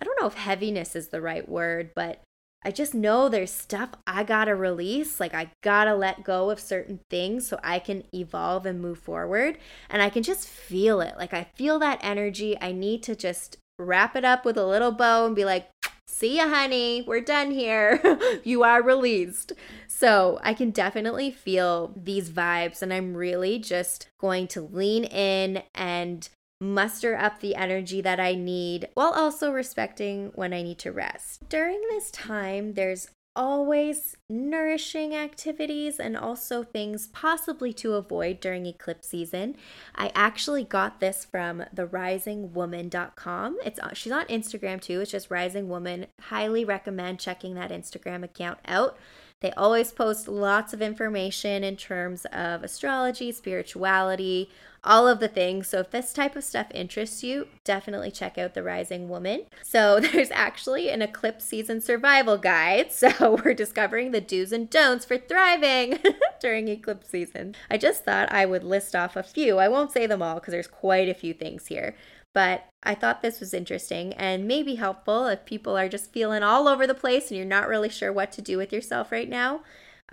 I 0.00 0.04
don't 0.04 0.20
know 0.20 0.26
if 0.26 0.34
heaviness 0.34 0.96
is 0.96 1.08
the 1.08 1.20
right 1.20 1.48
word, 1.48 1.92
but 1.94 2.22
I 2.64 2.70
just 2.70 2.94
know 2.94 3.28
there's 3.28 3.50
stuff 3.50 3.90
I 4.06 4.24
gotta 4.24 4.54
release. 4.54 5.18
Like, 5.18 5.34
I 5.34 5.50
gotta 5.62 5.94
let 5.94 6.24
go 6.24 6.50
of 6.50 6.60
certain 6.60 7.00
things 7.10 7.46
so 7.46 7.58
I 7.62 7.78
can 7.78 8.04
evolve 8.14 8.66
and 8.66 8.80
move 8.80 8.98
forward. 8.98 9.58
And 9.90 10.00
I 10.02 10.10
can 10.10 10.22
just 10.22 10.48
feel 10.48 11.00
it. 11.00 11.14
Like, 11.16 11.34
I 11.34 11.44
feel 11.54 11.78
that 11.80 12.00
energy. 12.02 12.56
I 12.60 12.72
need 12.72 13.02
to 13.04 13.16
just 13.16 13.58
wrap 13.78 14.14
it 14.14 14.24
up 14.24 14.44
with 14.44 14.56
a 14.56 14.66
little 14.66 14.92
bow 14.92 15.26
and 15.26 15.34
be 15.34 15.44
like, 15.44 15.68
see 16.06 16.36
ya, 16.36 16.48
honey. 16.48 17.02
We're 17.06 17.20
done 17.20 17.50
here. 17.50 18.00
you 18.44 18.62
are 18.62 18.82
released. 18.82 19.52
So, 19.88 20.38
I 20.42 20.54
can 20.54 20.70
definitely 20.70 21.30
feel 21.30 21.92
these 21.96 22.30
vibes. 22.30 22.80
And 22.82 22.92
I'm 22.92 23.14
really 23.16 23.58
just 23.58 24.08
going 24.20 24.46
to 24.48 24.60
lean 24.60 25.04
in 25.04 25.62
and 25.74 26.28
muster 26.62 27.16
up 27.16 27.40
the 27.40 27.56
energy 27.56 28.00
that 28.00 28.20
I 28.20 28.34
need 28.34 28.88
while 28.94 29.12
also 29.12 29.50
respecting 29.50 30.30
when 30.34 30.52
I 30.52 30.62
need 30.62 30.78
to 30.78 30.92
rest. 30.92 31.48
During 31.48 31.80
this 31.90 32.10
time, 32.10 32.74
there's 32.74 33.08
always 33.34 34.16
nourishing 34.28 35.14
activities 35.14 35.98
and 35.98 36.16
also 36.16 36.62
things 36.62 37.06
possibly 37.08 37.72
to 37.72 37.94
avoid 37.94 38.40
during 38.40 38.66
eclipse 38.66 39.08
season. 39.08 39.56
I 39.94 40.12
actually 40.14 40.64
got 40.64 41.00
this 41.00 41.24
from 41.24 41.64
the 41.72 41.86
therisingwoman.com. 41.86 43.58
It's 43.64 43.80
uh, 43.80 43.94
she's 43.94 44.12
on 44.12 44.26
Instagram 44.26 44.80
too. 44.80 45.00
It's 45.00 45.10
just 45.10 45.30
rising 45.30 45.68
woman. 45.68 46.06
Highly 46.20 46.64
recommend 46.64 47.20
checking 47.20 47.54
that 47.54 47.70
Instagram 47.70 48.22
account 48.22 48.58
out. 48.66 48.96
They 49.42 49.50
always 49.52 49.92
post 49.92 50.28
lots 50.28 50.72
of 50.72 50.80
information 50.80 51.64
in 51.64 51.76
terms 51.76 52.24
of 52.26 52.62
astrology, 52.62 53.32
spirituality, 53.32 54.48
all 54.84 55.06
of 55.06 55.20
the 55.20 55.28
things. 55.28 55.68
So 55.68 55.80
if 55.80 55.90
this 55.90 56.12
type 56.12 56.34
of 56.34 56.44
stuff 56.44 56.66
interests 56.72 57.22
you, 57.22 57.48
definitely 57.64 58.10
check 58.10 58.36
out 58.38 58.54
The 58.54 58.62
Rising 58.62 59.08
Woman. 59.08 59.44
So 59.62 60.00
there's 60.12 60.30
actually 60.30 60.90
an 60.90 61.02
eclipse 61.02 61.44
season 61.44 61.80
survival 61.80 62.38
guide. 62.38 62.92
So 62.92 63.40
we're 63.44 63.54
discovering 63.54 64.10
the 64.10 64.20
do's 64.20 64.52
and 64.52 64.68
don'ts 64.70 65.04
for 65.04 65.18
thriving 65.18 65.98
during 66.40 66.68
eclipse 66.68 67.08
season. 67.08 67.54
I 67.70 67.78
just 67.78 68.04
thought 68.04 68.32
I 68.32 68.46
would 68.46 68.64
list 68.64 68.96
off 68.96 69.16
a 69.16 69.22
few. 69.22 69.58
I 69.58 69.68
won't 69.68 69.92
say 69.92 70.06
them 70.06 70.22
all 70.22 70.36
because 70.36 70.52
there's 70.52 70.66
quite 70.66 71.08
a 71.08 71.14
few 71.14 71.34
things 71.34 71.66
here. 71.66 71.94
But 72.34 72.66
I 72.82 72.94
thought 72.94 73.22
this 73.22 73.40
was 73.40 73.54
interesting 73.54 74.12
and 74.14 74.48
maybe 74.48 74.76
helpful 74.76 75.26
if 75.26 75.44
people 75.44 75.76
are 75.76 75.88
just 75.88 76.12
feeling 76.12 76.42
all 76.42 76.66
over 76.66 76.86
the 76.86 76.94
place 76.94 77.28
and 77.28 77.36
you're 77.36 77.46
not 77.46 77.68
really 77.68 77.88
sure 77.88 78.12
what 78.12 78.32
to 78.32 78.42
do 78.42 78.56
with 78.56 78.72
yourself 78.72 79.12
right 79.12 79.28
now. 79.28 79.60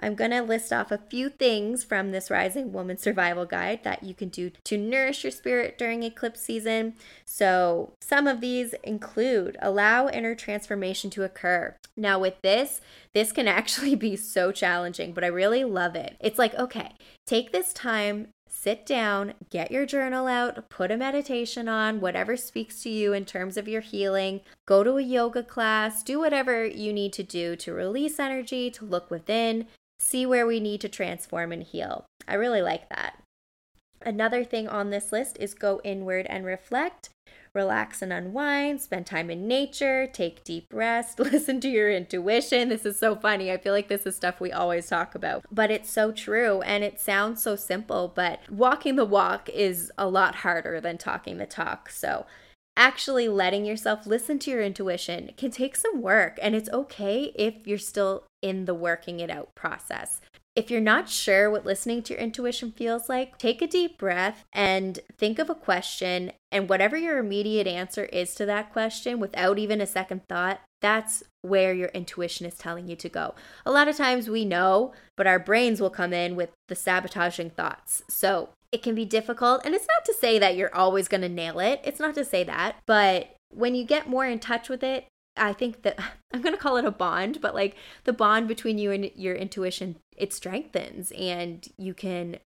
I'm 0.01 0.15
going 0.15 0.31
to 0.31 0.41
list 0.41 0.71
off 0.71 0.91
a 0.91 0.97
few 0.97 1.29
things 1.29 1.83
from 1.83 2.11
this 2.11 2.31
Rising 2.31 2.71
Woman 2.71 2.97
Survival 2.97 3.45
Guide 3.45 3.83
that 3.83 4.03
you 4.03 4.13
can 4.13 4.29
do 4.29 4.51
to 4.65 4.77
nourish 4.77 5.23
your 5.23 5.31
spirit 5.31 5.77
during 5.77 6.03
eclipse 6.03 6.41
season. 6.41 6.93
So, 7.25 7.93
some 8.01 8.27
of 8.27 8.39
these 8.39 8.73
include 8.83 9.57
allow 9.61 10.07
inner 10.07 10.35
transformation 10.35 11.09
to 11.11 11.23
occur. 11.23 11.75
Now, 11.97 12.17
with 12.19 12.41
this, 12.41 12.81
this 13.13 13.31
can 13.31 13.47
actually 13.49 13.95
be 13.95 14.15
so 14.15 14.51
challenging, 14.51 15.13
but 15.13 15.23
I 15.23 15.27
really 15.27 15.65
love 15.65 15.95
it. 15.95 16.15
It's 16.19 16.39
like, 16.39 16.55
okay, 16.55 16.93
take 17.25 17.51
this 17.51 17.73
time 17.73 18.29
sit 18.49 18.85
down, 18.85 19.33
get 19.49 19.71
your 19.71 19.85
journal 19.85 20.27
out, 20.27 20.69
put 20.69 20.91
a 20.91 20.97
meditation 20.97 21.69
on, 21.69 22.01
whatever 22.01 22.35
speaks 22.35 22.81
to 22.83 22.89
you 22.89 23.13
in 23.13 23.25
terms 23.25 23.55
of 23.55 23.67
your 23.67 23.81
healing. 23.81 24.41
Go 24.65 24.83
to 24.83 24.97
a 24.97 25.01
yoga 25.01 25.43
class, 25.43 26.03
do 26.03 26.19
whatever 26.19 26.65
you 26.65 26.91
need 26.91 27.13
to 27.13 27.23
do 27.23 27.55
to 27.57 27.73
release 27.73 28.19
energy, 28.19 28.69
to 28.71 28.85
look 28.85 29.09
within, 29.09 29.67
see 29.99 30.25
where 30.25 30.47
we 30.47 30.59
need 30.59 30.81
to 30.81 30.89
transform 30.89 31.51
and 31.51 31.63
heal. 31.63 32.05
I 32.27 32.33
really 32.35 32.61
like 32.61 32.89
that. 32.89 33.21
Another 34.01 34.43
thing 34.43 34.67
on 34.67 34.89
this 34.89 35.11
list 35.11 35.37
is 35.39 35.53
go 35.53 35.81
inward 35.83 36.25
and 36.27 36.45
reflect. 36.45 37.09
Relax 37.53 38.01
and 38.01 38.13
unwind, 38.13 38.81
spend 38.81 39.05
time 39.05 39.29
in 39.29 39.47
nature, 39.47 40.07
take 40.07 40.43
deep 40.43 40.67
rest, 40.73 41.19
listen 41.19 41.59
to 41.61 41.69
your 41.69 41.91
intuition. 41.91 42.69
This 42.69 42.85
is 42.85 42.99
so 42.99 43.15
funny. 43.15 43.51
I 43.51 43.57
feel 43.57 43.73
like 43.73 43.87
this 43.87 44.05
is 44.05 44.15
stuff 44.15 44.39
we 44.39 44.51
always 44.51 44.87
talk 44.87 45.15
about, 45.15 45.45
but 45.51 45.71
it's 45.71 45.89
so 45.89 46.11
true 46.11 46.61
and 46.61 46.83
it 46.83 46.99
sounds 46.99 47.41
so 47.41 47.55
simple, 47.55 48.11
but 48.13 48.39
walking 48.49 48.95
the 48.95 49.05
walk 49.05 49.49
is 49.49 49.91
a 49.97 50.07
lot 50.07 50.35
harder 50.35 50.79
than 50.79 50.97
talking 50.97 51.37
the 51.37 51.45
talk. 51.45 51.89
So, 51.89 52.25
actually 52.77 53.27
letting 53.27 53.65
yourself 53.65 54.07
listen 54.07 54.39
to 54.39 54.49
your 54.49 54.61
intuition 54.61 55.31
can 55.35 55.51
take 55.51 55.75
some 55.75 56.01
work 56.01 56.39
and 56.41 56.55
it's 56.55 56.69
okay 56.69 57.33
if 57.35 57.67
you're 57.67 57.77
still 57.77 58.23
in 58.41 58.63
the 58.63 58.73
working 58.73 59.19
it 59.19 59.29
out 59.29 59.53
process. 59.53 60.21
If 60.59 60.69
you're 60.69 60.81
not 60.81 61.07
sure 61.07 61.49
what 61.49 61.65
listening 61.65 62.03
to 62.03 62.13
your 62.13 62.21
intuition 62.21 62.73
feels 62.73 63.07
like, 63.07 63.37
take 63.37 63.61
a 63.61 63.67
deep 63.67 63.97
breath 63.97 64.43
and 64.51 64.99
think 65.17 65.39
of 65.39 65.49
a 65.49 65.55
question. 65.55 66.33
And 66.51 66.67
whatever 66.67 66.97
your 66.97 67.17
immediate 67.17 67.65
answer 67.65 68.03
is 68.03 68.35
to 68.35 68.45
that 68.47 68.73
question 68.73 69.21
without 69.21 69.57
even 69.57 69.79
a 69.79 69.87
second 69.87 70.27
thought, 70.27 70.59
that's 70.81 71.23
where 71.43 71.73
your 71.73 71.87
intuition 71.93 72.45
is 72.45 72.55
telling 72.55 72.89
you 72.89 72.97
to 72.97 73.07
go. 73.07 73.35
A 73.65 73.71
lot 73.71 73.87
of 73.87 73.95
times 73.95 74.29
we 74.29 74.43
know, 74.43 74.91
but 75.15 75.27
our 75.27 75.39
brains 75.39 75.79
will 75.79 75.89
come 75.89 76.11
in 76.11 76.35
with 76.35 76.49
the 76.67 76.75
sabotaging 76.75 77.51
thoughts. 77.51 78.03
So 78.09 78.49
it 78.73 78.83
can 78.83 78.95
be 78.95 79.05
difficult. 79.05 79.61
And 79.63 79.73
it's 79.73 79.87
not 79.87 80.03
to 80.07 80.19
say 80.19 80.39
that 80.39 80.57
you're 80.57 80.75
always 80.75 81.07
going 81.07 81.21
to 81.21 81.29
nail 81.29 81.61
it, 81.61 81.79
it's 81.85 82.01
not 82.01 82.15
to 82.15 82.25
say 82.25 82.43
that. 82.43 82.75
But 82.85 83.33
when 83.49 83.75
you 83.75 83.85
get 83.85 84.09
more 84.09 84.25
in 84.25 84.39
touch 84.39 84.67
with 84.67 84.83
it, 84.83 85.07
I 85.39 85.53
think 85.53 85.81
that 85.83 85.99
I'm 86.33 86.41
going 86.41 86.53
to 86.53 86.61
call 86.61 86.77
it 86.77 86.85
a 86.85 86.91
bond, 86.91 87.41
but 87.41 87.55
like 87.55 87.75
the 88.03 88.13
bond 88.13 88.47
between 88.47 88.77
you 88.77 88.91
and 88.91 89.09
your 89.15 89.35
intuition, 89.35 89.97
it 90.15 90.33
strengthens 90.33 91.11
and 91.11 91.67
you 91.77 91.93
can 91.93 92.37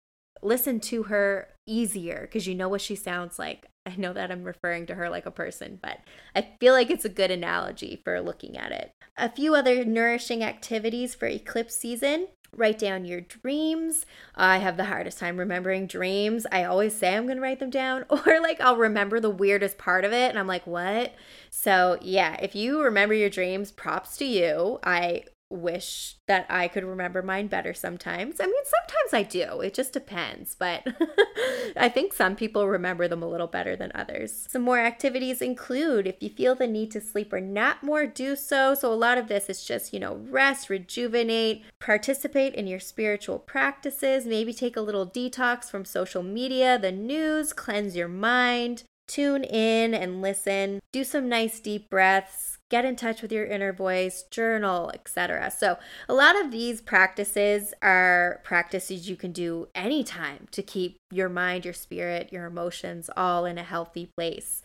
listen 0.42 0.80
to 0.80 1.04
her 1.04 1.48
easier 1.66 2.22
because 2.22 2.48
you 2.48 2.56
know 2.56 2.70
what 2.70 2.82
she 2.82 2.96
sounds 2.96 3.40
like. 3.40 3.68
I 3.86 3.96
know 3.98 4.14
that 4.14 4.32
I'm 4.32 4.44
referring 4.44 4.86
to 4.88 4.96
her 4.96 5.10
like 5.10 5.26
a 5.26 5.32
person, 5.32 5.80
but 5.82 6.00
I 6.36 6.48
feel 6.60 6.74
like 6.74 6.90
it's 6.90 7.06
a 7.06 7.10
good 7.10 7.32
analogy 7.32 8.02
for 8.04 8.22
looking 8.22 8.58
at 8.58 8.72
it. 8.72 8.92
A 9.18 9.30
few 9.30 9.56
other 9.56 9.84
nourishing 9.84 10.44
activities 10.44 11.16
for 11.16 11.28
eclipse 11.28 11.76
season 11.76 12.28
write 12.56 12.80
down 12.80 13.06
your 13.06 13.22
dreams. 13.22 14.06
I 14.36 14.58
have 14.58 14.78
the 14.78 14.86
hardest 14.86 15.20
time 15.20 15.38
remembering 15.38 15.88
dreams. 15.88 16.46
I 16.52 16.64
always 16.64 16.96
say 16.96 17.16
I'm 17.16 17.26
going 17.26 17.38
to 17.38 17.42
write 17.42 17.60
them 17.60 17.70
down, 17.70 18.06
or 18.10 18.42
like 18.42 18.62
I'll 18.62 18.78
remember 18.78 19.20
the 19.20 19.30
weirdest 19.30 19.78
part 19.78 20.06
of 20.06 20.14
it 20.14 20.30
and 20.30 20.40
I'm 20.40 20.48
like, 20.48 20.66
what? 20.68 21.14
So, 21.50 21.98
yeah, 22.02 22.38
if 22.42 22.56
you 22.56 22.82
remember 22.82 23.14
your 23.14 23.30
dreams, 23.30 23.72
props 23.72 24.18
to 24.18 24.26
you. 24.26 24.80
I 24.84 25.26
wish 25.54 26.16
that 26.28 26.46
I 26.50 26.68
could 26.68 26.84
remember 26.84 27.22
mine 27.22 27.48
better 27.48 27.74
sometimes. 27.74 28.40
I 28.40 28.46
mean, 28.46 28.64
sometimes 28.64 29.14
I 29.14 29.24
do. 29.24 29.62
It 29.62 29.74
just 29.74 29.94
depends, 29.94 30.56
but 30.56 30.86
I 31.78 31.90
think 31.90 32.14
some 32.14 32.36
people 32.36 32.68
remember 32.68 33.08
them 33.08 33.22
a 33.22 33.28
little 33.28 33.48
better 33.48 33.76
than 33.76 33.92
others. 33.94 34.48
Some 34.50 34.62
more 34.62 34.80
activities 34.80 35.42
include 35.42 36.08
if 36.08 36.22
you 36.22 36.30
feel 36.30 36.56
the 36.56 36.68
need 36.68 36.92
to 36.92 37.02
sleep 37.02 37.32
or 37.32 37.40
nap 37.40 37.84
more, 37.84 38.06
do 38.06 38.36
so. 38.36 38.74
So, 38.74 38.92
a 38.92 38.96
lot 38.96 39.18
of 39.18 39.28
this 39.28 39.50
is 39.50 39.64
just, 39.64 39.94
you 39.94 40.00
know, 40.00 40.16
rest, 40.30 40.70
rejuvenate, 40.70 41.64
participate 41.80 42.56
in 42.56 42.68
your 42.68 42.80
spiritual 42.80 43.40
practices, 43.40 44.26
maybe 44.26 44.54
take 44.54 44.78
a 44.78 44.82
little 44.82 45.08
detox 45.08 45.66
from 45.66 45.86
social 45.86 46.24
media, 46.24 46.80
the 46.80 46.92
news, 46.92 47.54
cleanse 47.54 47.96
your 47.96 48.08
mind. 48.08 48.84
Tune 49.08 49.44
in 49.44 49.94
and 49.94 50.22
listen. 50.22 50.80
Do 50.92 51.04
some 51.04 51.28
nice 51.30 51.60
deep 51.60 51.90
breaths 51.90 52.54
get 52.74 52.86
in 52.86 52.96
touch 52.96 53.22
with 53.22 53.32
your 53.32 53.46
inner 53.46 53.72
voice, 53.72 54.24
journal, 54.32 54.90
etc. 54.96 55.52
So, 55.52 55.78
a 56.10 56.14
lot 56.16 56.36
of 56.36 56.50
these 56.50 56.82
practices 56.82 57.72
are 57.84 58.42
practices 58.44 59.08
you 59.08 59.16
can 59.16 59.32
do 59.32 59.68
anytime 59.76 60.48
to 60.50 60.64
keep 60.64 60.98
your 61.12 61.30
mind, 61.30 61.66
your 61.66 61.76
spirit, 61.76 62.34
your 62.34 62.48
emotions 62.48 63.12
all 63.16 63.46
in 63.46 63.60
a 63.60 63.64
healthy 63.64 64.10
place. 64.18 64.64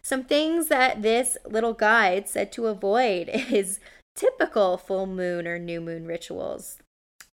Some 0.00 0.24
things 0.24 0.68
that 0.68 1.02
this 1.02 1.36
little 1.44 1.74
guide 1.74 2.30
said 2.30 2.50
to 2.52 2.66
avoid 2.66 3.28
is 3.50 3.78
typical 4.16 4.78
full 4.78 5.06
moon 5.06 5.46
or 5.46 5.58
new 5.58 5.82
moon 5.82 6.06
rituals. 6.06 6.78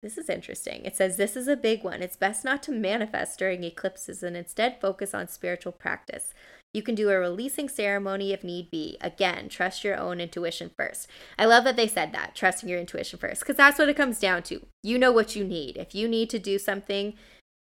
This 0.05 0.19
is 0.19 0.29
interesting. 0.29 0.85
It 0.85 0.95
says 0.95 1.17
this 1.17 1.35
is 1.35 1.49
a 1.49 1.57
big 1.57 1.83
one. 1.83 2.03
It's 2.03 2.15
best 2.15 2.45
not 2.45 2.63
to 2.65 2.73
manifest 2.73 3.39
during 3.39 3.65
eclipses 3.65 4.23
and 4.23 4.37
instead 4.37 4.79
focus 4.79 5.15
on 5.15 5.29
spiritual 5.29 5.73
practice. 5.73 6.35
You 6.75 6.83
can 6.83 6.95
do 6.95 7.09
a 7.09 7.19
releasing 7.19 7.71
ceremony 7.71 8.35
if 8.35 8.45
need 8.45 8.71
be. 8.71 8.99
Again, 9.01 9.49
trust 9.49 9.83
your 9.83 9.97
own 9.97 10.21
intuition 10.21 10.71
first. 10.77 11.09
I 11.39 11.47
love 11.47 11.65
that 11.65 11.77
they 11.77 11.89
said 11.89 12.13
that, 12.13 12.35
trusting 12.35 12.69
your 12.69 12.79
intuition 12.79 13.19
first, 13.19 13.41
because 13.41 13.57
that's 13.57 13.79
what 13.79 13.89
it 13.89 13.97
comes 13.97 14.19
down 14.19 14.43
to. 14.43 14.67
You 14.83 14.99
know 14.99 15.11
what 15.11 15.35
you 15.35 15.43
need. 15.43 15.79
If 15.79 15.95
you 15.95 16.07
need 16.07 16.29
to 16.31 16.39
do 16.39 16.59
something, 16.59 17.15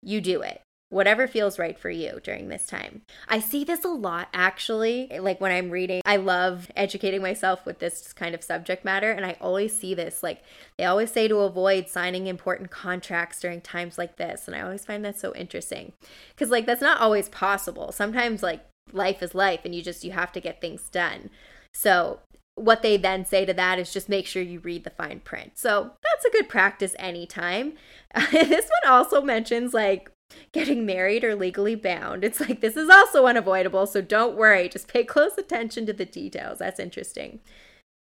you 0.03 0.21
do 0.21 0.43
it. 0.43 0.61
Whatever 0.89 1.27
feels 1.27 1.59
right 1.59 1.77
for 1.77 1.89
you 1.89 2.19
during 2.23 2.47
this 2.47 2.65
time. 2.65 3.01
I 3.27 3.39
see 3.39 3.63
this 3.63 3.83
a 3.83 3.89
lot 3.89 4.29
actually. 4.33 5.09
Like 5.19 5.41
when 5.41 5.51
I'm 5.51 5.69
reading, 5.69 6.01
I 6.05 6.15
love 6.15 6.71
educating 6.75 7.21
myself 7.21 7.65
with 7.65 7.79
this 7.79 8.13
kind 8.13 8.33
of 8.33 8.43
subject 8.43 8.85
matter. 8.85 9.11
And 9.11 9.25
I 9.25 9.35
always 9.41 9.77
see 9.77 9.93
this. 9.93 10.23
Like 10.23 10.41
they 10.77 10.85
always 10.85 11.11
say 11.11 11.27
to 11.27 11.39
avoid 11.39 11.89
signing 11.89 12.27
important 12.27 12.71
contracts 12.71 13.39
during 13.41 13.59
times 13.59 13.97
like 13.97 14.15
this. 14.15 14.47
And 14.47 14.55
I 14.55 14.61
always 14.61 14.85
find 14.85 15.03
that 15.03 15.19
so 15.19 15.35
interesting. 15.35 15.91
Because, 16.29 16.51
like, 16.51 16.65
that's 16.65 16.81
not 16.81 17.01
always 17.01 17.29
possible. 17.29 17.91
Sometimes, 17.91 18.41
like, 18.41 18.63
life 18.93 19.21
is 19.21 19.35
life 19.35 19.61
and 19.65 19.75
you 19.75 19.81
just 19.81 20.03
you 20.03 20.11
have 20.11 20.31
to 20.31 20.39
get 20.39 20.61
things 20.61 20.89
done. 20.89 21.29
So 21.73 22.19
what 22.55 22.81
they 22.81 22.97
then 22.97 23.23
say 23.23 23.45
to 23.45 23.53
that 23.53 23.77
is 23.77 23.93
just 23.93 24.09
make 24.09 24.25
sure 24.25 24.41
you 24.41 24.59
read 24.59 24.83
the 24.83 24.89
fine 24.89 25.19
print. 25.19 25.51
So 25.55 25.91
that's 26.03 26.25
a 26.25 26.31
good 26.31 26.49
practice 26.49 26.95
anytime. 26.97 27.73
this 28.31 28.69
one 28.81 28.91
also 28.91 29.21
mentions 29.21 29.73
like 29.73 30.09
getting 30.51 30.85
married 30.85 31.23
or 31.23 31.35
legally 31.35 31.75
bound. 31.75 32.23
It's 32.23 32.39
like 32.39 32.61
this 32.61 32.77
is 32.77 32.89
also 32.89 33.25
unavoidable, 33.25 33.87
so 33.87 34.01
don't 34.01 34.37
worry. 34.37 34.69
Just 34.69 34.87
pay 34.87 35.03
close 35.03 35.37
attention 35.37 35.85
to 35.85 35.93
the 35.93 36.05
details. 36.05 36.59
That's 36.59 36.79
interesting. 36.79 37.39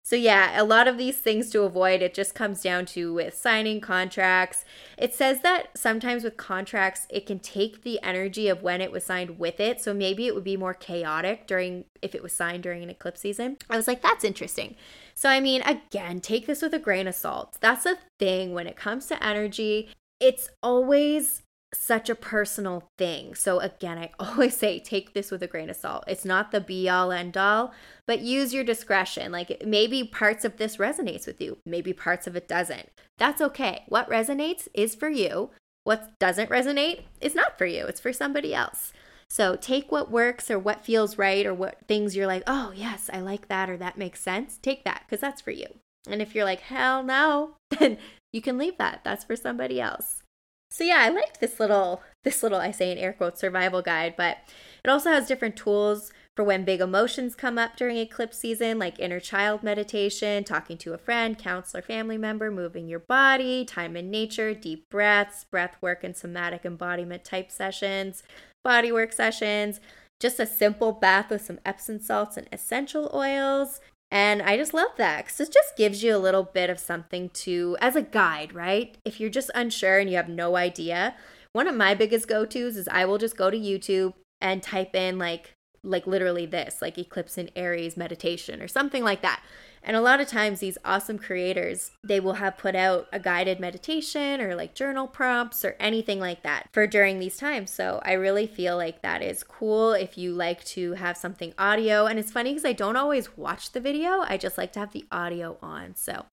So, 0.05 0.15
yeah, 0.15 0.61
a 0.61 0.63
lot 0.63 0.87
of 0.87 0.99
these 0.99 1.17
things 1.17 1.49
to 1.49 1.63
avoid, 1.63 2.03
it 2.03 2.13
just 2.13 2.35
comes 2.35 2.61
down 2.61 2.85
to 2.87 3.11
with 3.11 3.35
signing 3.35 3.81
contracts. 3.81 4.63
It 4.99 5.15
says 5.15 5.41
that 5.41 5.75
sometimes 5.75 6.23
with 6.23 6.37
contracts, 6.37 7.07
it 7.09 7.25
can 7.25 7.39
take 7.39 7.81
the 7.81 7.99
energy 8.03 8.47
of 8.47 8.61
when 8.61 8.81
it 8.81 8.91
was 8.91 9.03
signed 9.03 9.39
with 9.39 9.59
it. 9.59 9.81
So, 9.81 9.95
maybe 9.95 10.27
it 10.27 10.35
would 10.35 10.43
be 10.43 10.57
more 10.57 10.75
chaotic 10.75 11.47
during 11.47 11.85
if 12.03 12.13
it 12.13 12.21
was 12.21 12.33
signed 12.33 12.61
during 12.61 12.83
an 12.83 12.91
eclipse 12.91 13.21
season. 13.21 13.57
I 13.67 13.77
was 13.77 13.87
like, 13.87 14.03
that's 14.03 14.23
interesting. 14.23 14.75
So, 15.15 15.27
I 15.27 15.39
mean, 15.39 15.63
again, 15.63 16.21
take 16.21 16.45
this 16.45 16.61
with 16.61 16.75
a 16.75 16.79
grain 16.79 17.07
of 17.07 17.15
salt. 17.15 17.57
That's 17.59 17.87
a 17.87 17.97
thing 18.19 18.53
when 18.53 18.67
it 18.67 18.75
comes 18.75 19.07
to 19.07 19.25
energy. 19.25 19.89
It's 20.19 20.51
always 20.61 21.41
such 21.75 22.09
a 22.09 22.15
personal 22.15 22.89
thing. 22.97 23.35
So, 23.35 23.59
again, 23.59 23.97
I 23.97 24.11
always 24.19 24.57
say 24.57 24.79
take 24.79 25.13
this 25.13 25.31
with 25.31 25.43
a 25.43 25.47
grain 25.47 25.69
of 25.69 25.75
salt. 25.75 26.03
It's 26.07 26.25
not 26.25 26.51
the 26.51 26.61
be 26.61 26.89
all 26.89 27.11
end 27.11 27.37
all, 27.37 27.73
but 28.07 28.21
use 28.21 28.53
your 28.53 28.63
discretion. 28.63 29.31
Like 29.31 29.63
maybe 29.65 30.03
parts 30.03 30.45
of 30.45 30.57
this 30.57 30.77
resonates 30.77 31.27
with 31.27 31.41
you, 31.41 31.57
maybe 31.65 31.93
parts 31.93 32.27
of 32.27 32.35
it 32.35 32.47
doesn't. 32.47 32.89
That's 33.17 33.41
okay. 33.41 33.83
What 33.87 34.09
resonates 34.09 34.67
is 34.73 34.95
for 34.95 35.09
you. 35.09 35.51
What 35.83 36.17
doesn't 36.19 36.49
resonate 36.49 37.03
is 37.21 37.35
not 37.35 37.57
for 37.57 37.65
you, 37.65 37.85
it's 37.85 38.01
for 38.01 38.11
somebody 38.11 38.53
else. 38.53 38.91
So 39.29 39.55
take 39.55 39.91
what 39.91 40.11
works 40.11 40.51
or 40.51 40.59
what 40.59 40.85
feels 40.85 41.17
right 41.17 41.45
or 41.45 41.53
what 41.53 41.87
things 41.87 42.15
you're 42.15 42.27
like, 42.27 42.43
oh, 42.47 42.71
yes, 42.75 43.09
I 43.11 43.19
like 43.19 43.47
that 43.47 43.69
or 43.69 43.77
that 43.77 43.97
makes 43.97 44.21
sense. 44.21 44.57
Take 44.61 44.83
that 44.85 45.03
because 45.05 45.21
that's 45.21 45.41
for 45.41 45.51
you. 45.51 45.67
And 46.07 46.21
if 46.21 46.35
you're 46.35 46.45
like, 46.45 46.61
hell 46.61 47.03
no, 47.03 47.55
then 47.79 47.97
you 48.31 48.41
can 48.41 48.57
leave 48.57 48.77
that. 48.77 49.01
That's 49.03 49.23
for 49.23 49.35
somebody 49.35 49.81
else. 49.81 50.21
So 50.69 50.83
yeah, 50.83 50.97
I 50.99 51.09
liked 51.09 51.39
this 51.39 51.59
little 51.59 52.01
this 52.23 52.41
little 52.43 52.59
I 52.59 52.71
say 52.71 52.91
in 52.91 52.97
air 52.97 53.13
quotes 53.13 53.39
survival 53.39 53.81
guide, 53.81 54.15
but 54.17 54.37
it 54.83 54.89
also 54.89 55.11
has 55.11 55.27
different 55.27 55.55
tools 55.55 56.11
for 56.35 56.43
when 56.43 56.65
big 56.65 56.81
emotions 56.81 57.33
come 57.33 57.57
up 57.57 57.77
during 57.77 57.97
eclipse 57.97 58.37
season, 58.39 58.77
like 58.77 58.99
inner 58.99 59.19
child 59.19 59.63
meditation, 59.63 60.43
talking 60.43 60.77
to 60.79 60.93
a 60.93 60.97
friend, 60.97 61.37
counselor, 61.37 61.81
family 61.81 62.17
member, 62.17 62.51
moving 62.51 62.87
your 62.87 62.99
body, 62.99 63.63
time 63.63 63.95
in 63.95 64.11
nature, 64.11 64.53
deep 64.53 64.89
breaths, 64.89 65.45
breath 65.45 65.77
work 65.81 66.03
and 66.03 66.17
somatic 66.17 66.65
embodiment 66.65 67.23
type 67.23 67.51
sessions, 67.51 68.21
body 68.63 68.91
work 68.91 69.13
sessions, 69.13 69.79
just 70.19 70.39
a 70.39 70.45
simple 70.45 70.91
bath 70.91 71.29
with 71.29 71.41
some 71.41 71.59
Epsom 71.65 71.99
salts 71.99 72.35
and 72.37 72.47
essential 72.51 73.09
oils, 73.13 73.79
and 74.11 74.41
I 74.41 74.57
just 74.57 74.73
love 74.73 74.91
that 74.97 75.25
because 75.25 75.39
it 75.39 75.53
just 75.53 75.75
gives 75.75 76.03
you 76.03 76.15
a 76.15 76.19
little 76.19 76.43
bit 76.43 76.69
of 76.69 76.79
something 76.79 77.29
to, 77.29 77.75
as 77.81 77.95
a 77.95 78.01
guide, 78.01 78.53
right? 78.53 78.97
If 79.03 79.19
you're 79.19 79.29
just 79.29 79.51
unsure 79.55 79.99
and 79.99 80.09
you 80.09 80.15
have 80.15 80.29
no 80.29 80.55
idea, 80.55 81.15
one 81.53 81.67
of 81.67 81.75
my 81.75 81.95
biggest 81.95 82.27
go 82.27 82.45
tos 82.45 82.77
is 82.77 82.87
I 82.87 83.05
will 83.05 83.17
just 83.17 83.37
go 83.37 83.49
to 83.49 83.57
YouTube 83.57 84.13
and 84.41 84.61
type 84.61 84.95
in 84.95 85.17
like, 85.17 85.53
like 85.83 86.07
literally 86.07 86.45
this, 86.45 86.81
like 86.81 86.97
Eclipse 86.97 87.37
in 87.37 87.49
Aries 87.55 87.97
meditation 87.97 88.61
or 88.61 88.67
something 88.67 89.03
like 89.03 89.21
that. 89.21 89.41
And 89.85 89.95
a 89.95 90.01
lot 90.01 90.19
of 90.19 90.27
times, 90.27 90.59
these 90.59 90.79
awesome 90.83 91.19
creators, 91.19 91.91
they 92.03 92.19
will 92.19 92.33
have 92.33 92.57
put 92.57 92.75
out 92.75 93.07
a 93.13 93.19
guided 93.19 93.59
meditation 93.59 94.41
or 94.41 94.55
like 94.55 94.73
journal 94.73 95.07
prompts 95.07 95.63
or 95.63 95.75
anything 95.79 96.19
like 96.19 96.41
that 96.41 96.69
for 96.73 96.87
during 96.87 97.19
these 97.19 97.37
times. 97.37 97.69
So 97.69 98.01
I 98.03 98.13
really 98.13 98.47
feel 98.47 98.77
like 98.77 99.03
that 99.03 99.21
is 99.21 99.43
cool 99.43 99.93
if 99.93 100.17
you 100.17 100.33
like 100.33 100.65
to 100.65 100.93
have 100.93 101.17
something 101.17 101.53
audio. 101.59 102.07
And 102.07 102.17
it's 102.17 102.31
funny 102.31 102.49
because 102.49 102.65
I 102.65 102.73
don't 102.73 102.97
always 102.97 103.37
watch 103.37 103.71
the 103.73 103.79
video, 103.79 104.21
I 104.27 104.37
just 104.37 104.57
like 104.57 104.73
to 104.73 104.79
have 104.79 104.91
the 104.91 105.05
audio 105.11 105.57
on. 105.61 105.95
So 105.95 106.25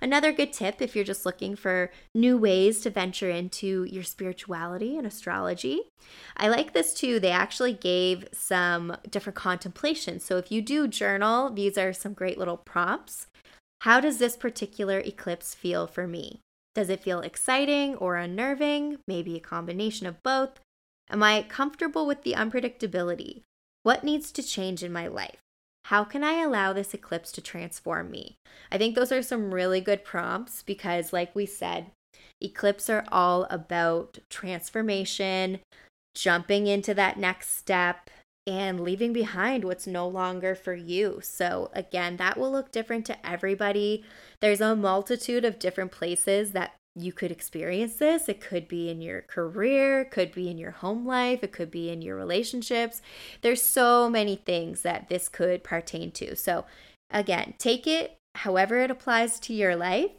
Another 0.00 0.32
good 0.32 0.52
tip 0.52 0.80
if 0.80 0.94
you're 0.94 1.04
just 1.04 1.26
looking 1.26 1.56
for 1.56 1.90
new 2.14 2.38
ways 2.38 2.80
to 2.82 2.90
venture 2.90 3.30
into 3.30 3.84
your 3.84 4.04
spirituality 4.04 4.96
and 4.96 5.06
astrology. 5.06 5.82
I 6.36 6.48
like 6.48 6.72
this 6.72 6.94
too. 6.94 7.18
They 7.18 7.30
actually 7.30 7.72
gave 7.72 8.28
some 8.32 8.96
different 9.10 9.36
contemplations. 9.36 10.24
So 10.24 10.38
if 10.38 10.52
you 10.52 10.62
do 10.62 10.86
journal, 10.86 11.50
these 11.50 11.76
are 11.76 11.92
some 11.92 12.12
great 12.12 12.38
little 12.38 12.56
prompts. 12.56 12.97
How 13.82 14.00
does 14.00 14.18
this 14.18 14.36
particular 14.36 14.98
eclipse 14.98 15.54
feel 15.54 15.86
for 15.86 16.06
me? 16.06 16.40
Does 16.74 16.90
it 16.90 17.02
feel 17.02 17.20
exciting 17.20 17.96
or 17.96 18.16
unnerving? 18.16 18.98
Maybe 19.06 19.36
a 19.36 19.40
combination 19.40 20.06
of 20.06 20.22
both. 20.22 20.60
Am 21.10 21.22
I 21.22 21.42
comfortable 21.42 22.06
with 22.06 22.22
the 22.22 22.34
unpredictability? 22.34 23.42
What 23.82 24.04
needs 24.04 24.30
to 24.32 24.42
change 24.42 24.82
in 24.82 24.92
my 24.92 25.06
life? 25.06 25.38
How 25.86 26.04
can 26.04 26.22
I 26.22 26.42
allow 26.42 26.72
this 26.72 26.92
eclipse 26.92 27.32
to 27.32 27.40
transform 27.40 28.10
me? 28.10 28.36
I 28.70 28.76
think 28.76 28.94
those 28.94 29.10
are 29.10 29.22
some 29.22 29.54
really 29.54 29.80
good 29.80 30.04
prompts 30.04 30.62
because, 30.62 31.12
like 31.12 31.34
we 31.34 31.46
said, 31.46 31.92
eclipses 32.40 32.90
are 32.90 33.04
all 33.10 33.44
about 33.44 34.18
transformation, 34.28 35.60
jumping 36.14 36.66
into 36.66 36.92
that 36.94 37.16
next 37.18 37.56
step, 37.56 38.10
and 38.48 38.80
leaving 38.80 39.12
behind 39.12 39.62
what's 39.62 39.86
no 39.86 40.08
longer 40.08 40.54
for 40.54 40.72
you. 40.72 41.20
So, 41.22 41.70
again, 41.74 42.16
that 42.16 42.38
will 42.38 42.50
look 42.50 42.72
different 42.72 43.04
to 43.06 43.26
everybody. 43.26 44.04
There's 44.40 44.62
a 44.62 44.74
multitude 44.74 45.44
of 45.44 45.58
different 45.58 45.92
places 45.92 46.52
that 46.52 46.72
you 46.96 47.12
could 47.12 47.30
experience 47.30 47.96
this. 47.96 48.26
It 48.26 48.40
could 48.40 48.66
be 48.66 48.88
in 48.88 49.02
your 49.02 49.20
career, 49.20 50.00
it 50.00 50.10
could 50.10 50.32
be 50.32 50.48
in 50.48 50.56
your 50.56 50.70
home 50.70 51.06
life, 51.06 51.40
it 51.42 51.52
could 51.52 51.70
be 51.70 51.90
in 51.90 52.00
your 52.00 52.16
relationships. 52.16 53.02
There's 53.42 53.62
so 53.62 54.08
many 54.08 54.36
things 54.36 54.80
that 54.80 55.10
this 55.10 55.28
could 55.28 55.62
pertain 55.62 56.10
to. 56.12 56.34
So, 56.34 56.64
again, 57.10 57.52
take 57.58 57.86
it 57.86 58.16
however 58.36 58.78
it 58.78 58.90
applies 58.90 59.38
to 59.40 59.52
your 59.52 59.76
life 59.76 60.12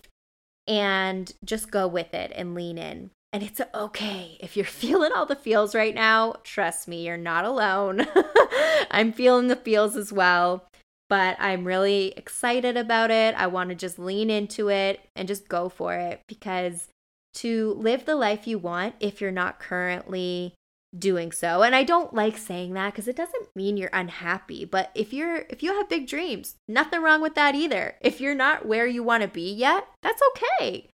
and 0.68 1.34
just 1.44 1.72
go 1.72 1.88
with 1.88 2.14
it 2.14 2.32
and 2.36 2.54
lean 2.54 2.78
in. 2.78 3.10
And 3.32 3.44
it's 3.44 3.62
okay 3.74 4.38
if 4.40 4.56
you're 4.58 4.66
feeling 4.84 5.12
all 5.16 5.26
the 5.26 5.36
feels 5.36 5.76
right 5.76 5.96
now. 5.96 6.36
Trust 6.44 6.88
me, 6.88 7.06
you're 7.06 7.18
not 7.18 7.46
alone. 7.46 8.08
I'm 8.92 9.14
feeling 9.14 9.48
the 9.48 9.56
feels 9.56 9.96
as 9.96 10.12
well 10.12 10.70
but 11.10 11.36
I'm 11.40 11.66
really 11.66 12.14
excited 12.16 12.78
about 12.78 13.12
it. 13.12 13.34
I 13.36 13.48
want 13.48 13.70
to 13.70 13.76
just 13.76 14.00
lean 14.00 14.30
into 14.30 14.70
it 14.70 15.02
and 15.16 15.28
just 15.28 15.50
go 15.50 15.68
for 15.68 15.96
it 15.96 16.22
because 16.28 16.88
to 17.34 17.74
live 17.74 18.06
the 18.06 18.16
life 18.16 18.48
you 18.48 18.60
want, 18.60 18.96
if 19.00 19.20
you're 19.20 19.32
not 19.32 19.60
currently 19.60 20.54
doing 20.98 21.32
so, 21.32 21.64
and 21.64 21.76
I 21.76 21.84
don't 21.84 22.14
like 22.14 22.38
saying 22.38 22.74
that 22.74 22.94
because 22.94 23.08
it 23.08 23.16
doesn't 23.16 23.56
mean 23.56 23.76
you're 23.76 23.90
unhappy, 23.92 24.66
but 24.66 24.92
if 24.94 25.12
you're 25.12 25.46
if 25.50 25.64
you 25.64 25.74
have 25.74 25.90
big 25.90 26.08
dreams, 26.08 26.56
nothing 26.68 27.02
wrong 27.02 27.22
with 27.22 27.36
that 27.36 27.56
either. 27.56 27.96
If 28.02 28.22
you're 28.22 28.36
not 28.36 28.68
where 28.68 28.88
you 28.88 29.04
want 29.04 29.24
to 29.24 29.30
be 29.30 29.52
yet, 29.52 29.88
that's 30.04 30.22
okay. 30.30 30.90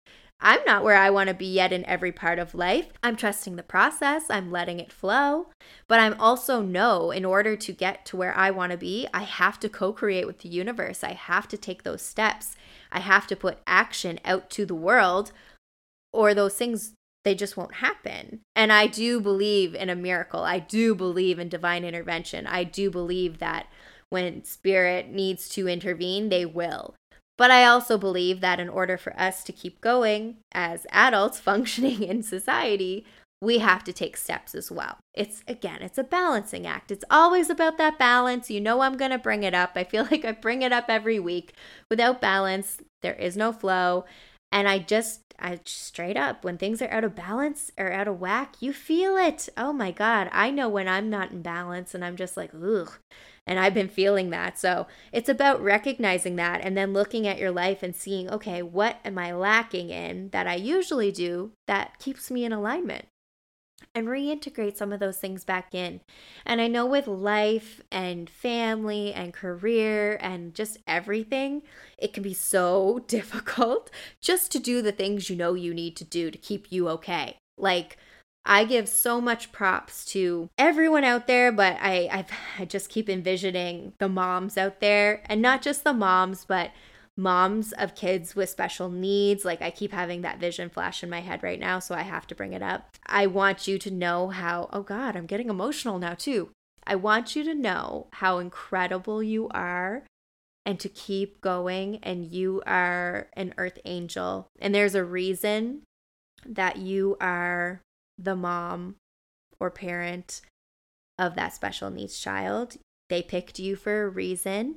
I'm 0.42 0.64
not 0.64 0.82
where 0.82 0.96
I 0.96 1.10
want 1.10 1.28
to 1.28 1.34
be 1.34 1.46
yet 1.46 1.72
in 1.72 1.84
every 1.84 2.12
part 2.12 2.38
of 2.38 2.54
life. 2.54 2.86
I'm 3.02 3.16
trusting 3.16 3.56
the 3.56 3.62
process, 3.62 4.30
I'm 4.30 4.50
letting 4.50 4.80
it 4.80 4.92
flow. 4.92 5.48
But 5.86 6.00
I'm 6.00 6.18
also 6.18 6.62
know 6.62 7.10
in 7.10 7.24
order 7.24 7.56
to 7.56 7.72
get 7.72 8.06
to 8.06 8.16
where 8.16 8.36
I 8.36 8.50
want 8.50 8.72
to 8.72 8.78
be, 8.78 9.06
I 9.12 9.22
have 9.22 9.60
to 9.60 9.68
co 9.68 9.92
create 9.92 10.26
with 10.26 10.38
the 10.38 10.48
universe. 10.48 11.04
I 11.04 11.12
have 11.12 11.46
to 11.48 11.58
take 11.58 11.82
those 11.82 12.02
steps. 12.02 12.56
I 12.90 13.00
have 13.00 13.26
to 13.28 13.36
put 13.36 13.58
action 13.66 14.18
out 14.24 14.50
to 14.50 14.64
the 14.64 14.74
world, 14.74 15.32
or 16.12 16.34
those 16.34 16.54
things, 16.54 16.94
they 17.24 17.34
just 17.34 17.56
won't 17.56 17.74
happen. 17.74 18.40
And 18.56 18.72
I 18.72 18.86
do 18.86 19.20
believe 19.20 19.74
in 19.74 19.90
a 19.90 19.94
miracle. 19.94 20.42
I 20.42 20.58
do 20.58 20.94
believe 20.94 21.38
in 21.38 21.48
divine 21.48 21.84
intervention. 21.84 22.46
I 22.46 22.64
do 22.64 22.90
believe 22.90 23.38
that 23.38 23.66
when 24.08 24.42
spirit 24.44 25.08
needs 25.08 25.48
to 25.50 25.68
intervene, 25.68 26.30
they 26.30 26.44
will. 26.44 26.94
But 27.40 27.50
I 27.50 27.64
also 27.64 27.96
believe 27.96 28.42
that 28.42 28.60
in 28.60 28.68
order 28.68 28.98
for 28.98 29.18
us 29.18 29.42
to 29.44 29.52
keep 29.52 29.80
going 29.80 30.36
as 30.52 30.86
adults 30.90 31.40
functioning 31.48 32.02
in 32.02 32.22
society, 32.22 33.06
we 33.40 33.60
have 33.60 33.82
to 33.84 33.94
take 33.94 34.18
steps 34.18 34.54
as 34.54 34.70
well. 34.70 34.98
It's 35.14 35.42
again, 35.48 35.80
it's 35.80 35.96
a 35.96 36.04
balancing 36.04 36.66
act. 36.66 36.90
It's 36.90 37.04
always 37.10 37.48
about 37.48 37.78
that 37.78 37.98
balance. 37.98 38.50
You 38.50 38.60
know, 38.60 38.82
I'm 38.82 38.98
going 38.98 39.10
to 39.10 39.16
bring 39.16 39.42
it 39.42 39.54
up. 39.54 39.72
I 39.74 39.84
feel 39.84 40.04
like 40.10 40.22
I 40.22 40.32
bring 40.32 40.60
it 40.60 40.70
up 40.70 40.90
every 40.90 41.18
week. 41.18 41.54
Without 41.88 42.20
balance, 42.20 42.76
there 43.00 43.14
is 43.14 43.38
no 43.38 43.54
flow. 43.54 44.04
And 44.52 44.68
I 44.68 44.78
just, 44.78 45.22
I 45.38 45.60
straight 45.64 46.18
up, 46.18 46.44
when 46.44 46.58
things 46.58 46.82
are 46.82 46.90
out 46.90 47.04
of 47.04 47.14
balance 47.14 47.72
or 47.78 47.90
out 47.90 48.06
of 48.06 48.20
whack, 48.20 48.56
you 48.60 48.74
feel 48.74 49.16
it. 49.16 49.48
Oh 49.56 49.72
my 49.72 49.92
God. 49.92 50.28
I 50.30 50.50
know 50.50 50.68
when 50.68 50.88
I'm 50.88 51.08
not 51.08 51.30
in 51.30 51.40
balance 51.40 51.94
and 51.94 52.04
I'm 52.04 52.16
just 52.16 52.36
like, 52.36 52.50
ugh. 52.52 52.98
And 53.50 53.58
I've 53.58 53.74
been 53.74 53.88
feeling 53.88 54.30
that. 54.30 54.60
So 54.60 54.86
it's 55.10 55.28
about 55.28 55.60
recognizing 55.60 56.36
that 56.36 56.60
and 56.62 56.76
then 56.76 56.92
looking 56.92 57.26
at 57.26 57.38
your 57.38 57.50
life 57.50 57.82
and 57.82 57.96
seeing, 57.96 58.30
okay, 58.30 58.62
what 58.62 58.98
am 59.04 59.18
I 59.18 59.32
lacking 59.32 59.90
in 59.90 60.28
that 60.28 60.46
I 60.46 60.54
usually 60.54 61.10
do 61.10 61.50
that 61.66 61.98
keeps 61.98 62.30
me 62.30 62.44
in 62.44 62.52
alignment? 62.52 63.06
and 63.94 64.06
reintegrate 64.06 64.76
some 64.76 64.92
of 64.92 65.00
those 65.00 65.16
things 65.16 65.42
back 65.42 65.74
in. 65.74 66.00
And 66.46 66.60
I 66.60 66.68
know 66.68 66.86
with 66.86 67.08
life 67.08 67.80
and 67.90 68.30
family 68.30 69.12
and 69.12 69.32
career 69.32 70.16
and 70.20 70.54
just 70.54 70.78
everything, 70.86 71.62
it 71.98 72.12
can 72.12 72.22
be 72.22 72.34
so 72.34 73.04
difficult 73.08 73.90
just 74.20 74.52
to 74.52 74.58
do 74.58 74.80
the 74.80 74.92
things 74.92 75.28
you 75.28 75.34
know 75.34 75.54
you 75.54 75.74
need 75.74 75.96
to 75.96 76.04
do 76.04 76.30
to 76.30 76.38
keep 76.38 76.70
you 76.70 76.88
okay. 76.90 77.38
Like 77.58 77.98
I 78.44 78.64
give 78.64 78.88
so 78.88 79.20
much 79.20 79.52
props 79.52 80.04
to 80.06 80.48
everyone 80.56 81.04
out 81.04 81.26
there, 81.26 81.52
but 81.52 81.76
I 81.80 82.08
I've, 82.10 82.30
I 82.58 82.64
just 82.64 82.88
keep 82.88 83.08
envisioning 83.08 83.92
the 83.98 84.08
moms 84.08 84.56
out 84.56 84.80
there, 84.80 85.22
and 85.26 85.42
not 85.42 85.62
just 85.62 85.84
the 85.84 85.92
moms, 85.92 86.44
but 86.44 86.70
moms 87.16 87.72
of 87.72 87.94
kids 87.94 88.34
with 88.34 88.48
special 88.48 88.88
needs. 88.88 89.44
Like 89.44 89.62
I 89.62 89.70
keep 89.70 89.92
having 89.92 90.22
that 90.22 90.40
vision 90.40 90.70
flash 90.70 91.02
in 91.02 91.10
my 91.10 91.20
head 91.20 91.42
right 91.42 91.60
now, 91.60 91.78
so 91.78 91.94
I 91.94 92.02
have 92.02 92.26
to 92.28 92.34
bring 92.34 92.52
it 92.52 92.62
up. 92.62 92.96
I 93.06 93.26
want 93.26 93.68
you 93.68 93.78
to 93.78 93.90
know 93.90 94.28
how. 94.28 94.68
Oh 94.72 94.82
God, 94.82 95.16
I'm 95.16 95.26
getting 95.26 95.50
emotional 95.50 95.98
now 95.98 96.14
too. 96.14 96.50
I 96.86 96.96
want 96.96 97.36
you 97.36 97.44
to 97.44 97.54
know 97.54 98.08
how 98.14 98.38
incredible 98.38 99.22
you 99.22 99.48
are 99.50 100.04
and 100.66 100.80
to 100.80 100.88
keep 100.88 101.40
going. 101.40 101.98
And 102.02 102.26
you 102.26 102.62
are 102.66 103.28
an 103.34 103.54
earth 103.58 103.78
angel. 103.84 104.48
And 104.60 104.74
there's 104.74 104.94
a 104.94 105.04
reason 105.04 105.82
that 106.46 106.78
you 106.78 107.16
are 107.20 107.82
the 108.22 108.36
mom 108.36 108.96
or 109.58 109.70
parent 109.70 110.40
of 111.18 111.34
that 111.34 111.54
special 111.54 111.90
needs 111.90 112.18
child. 112.18 112.76
They 113.08 113.22
picked 113.22 113.58
you 113.58 113.76
for 113.76 114.04
a 114.04 114.08
reason. 114.08 114.76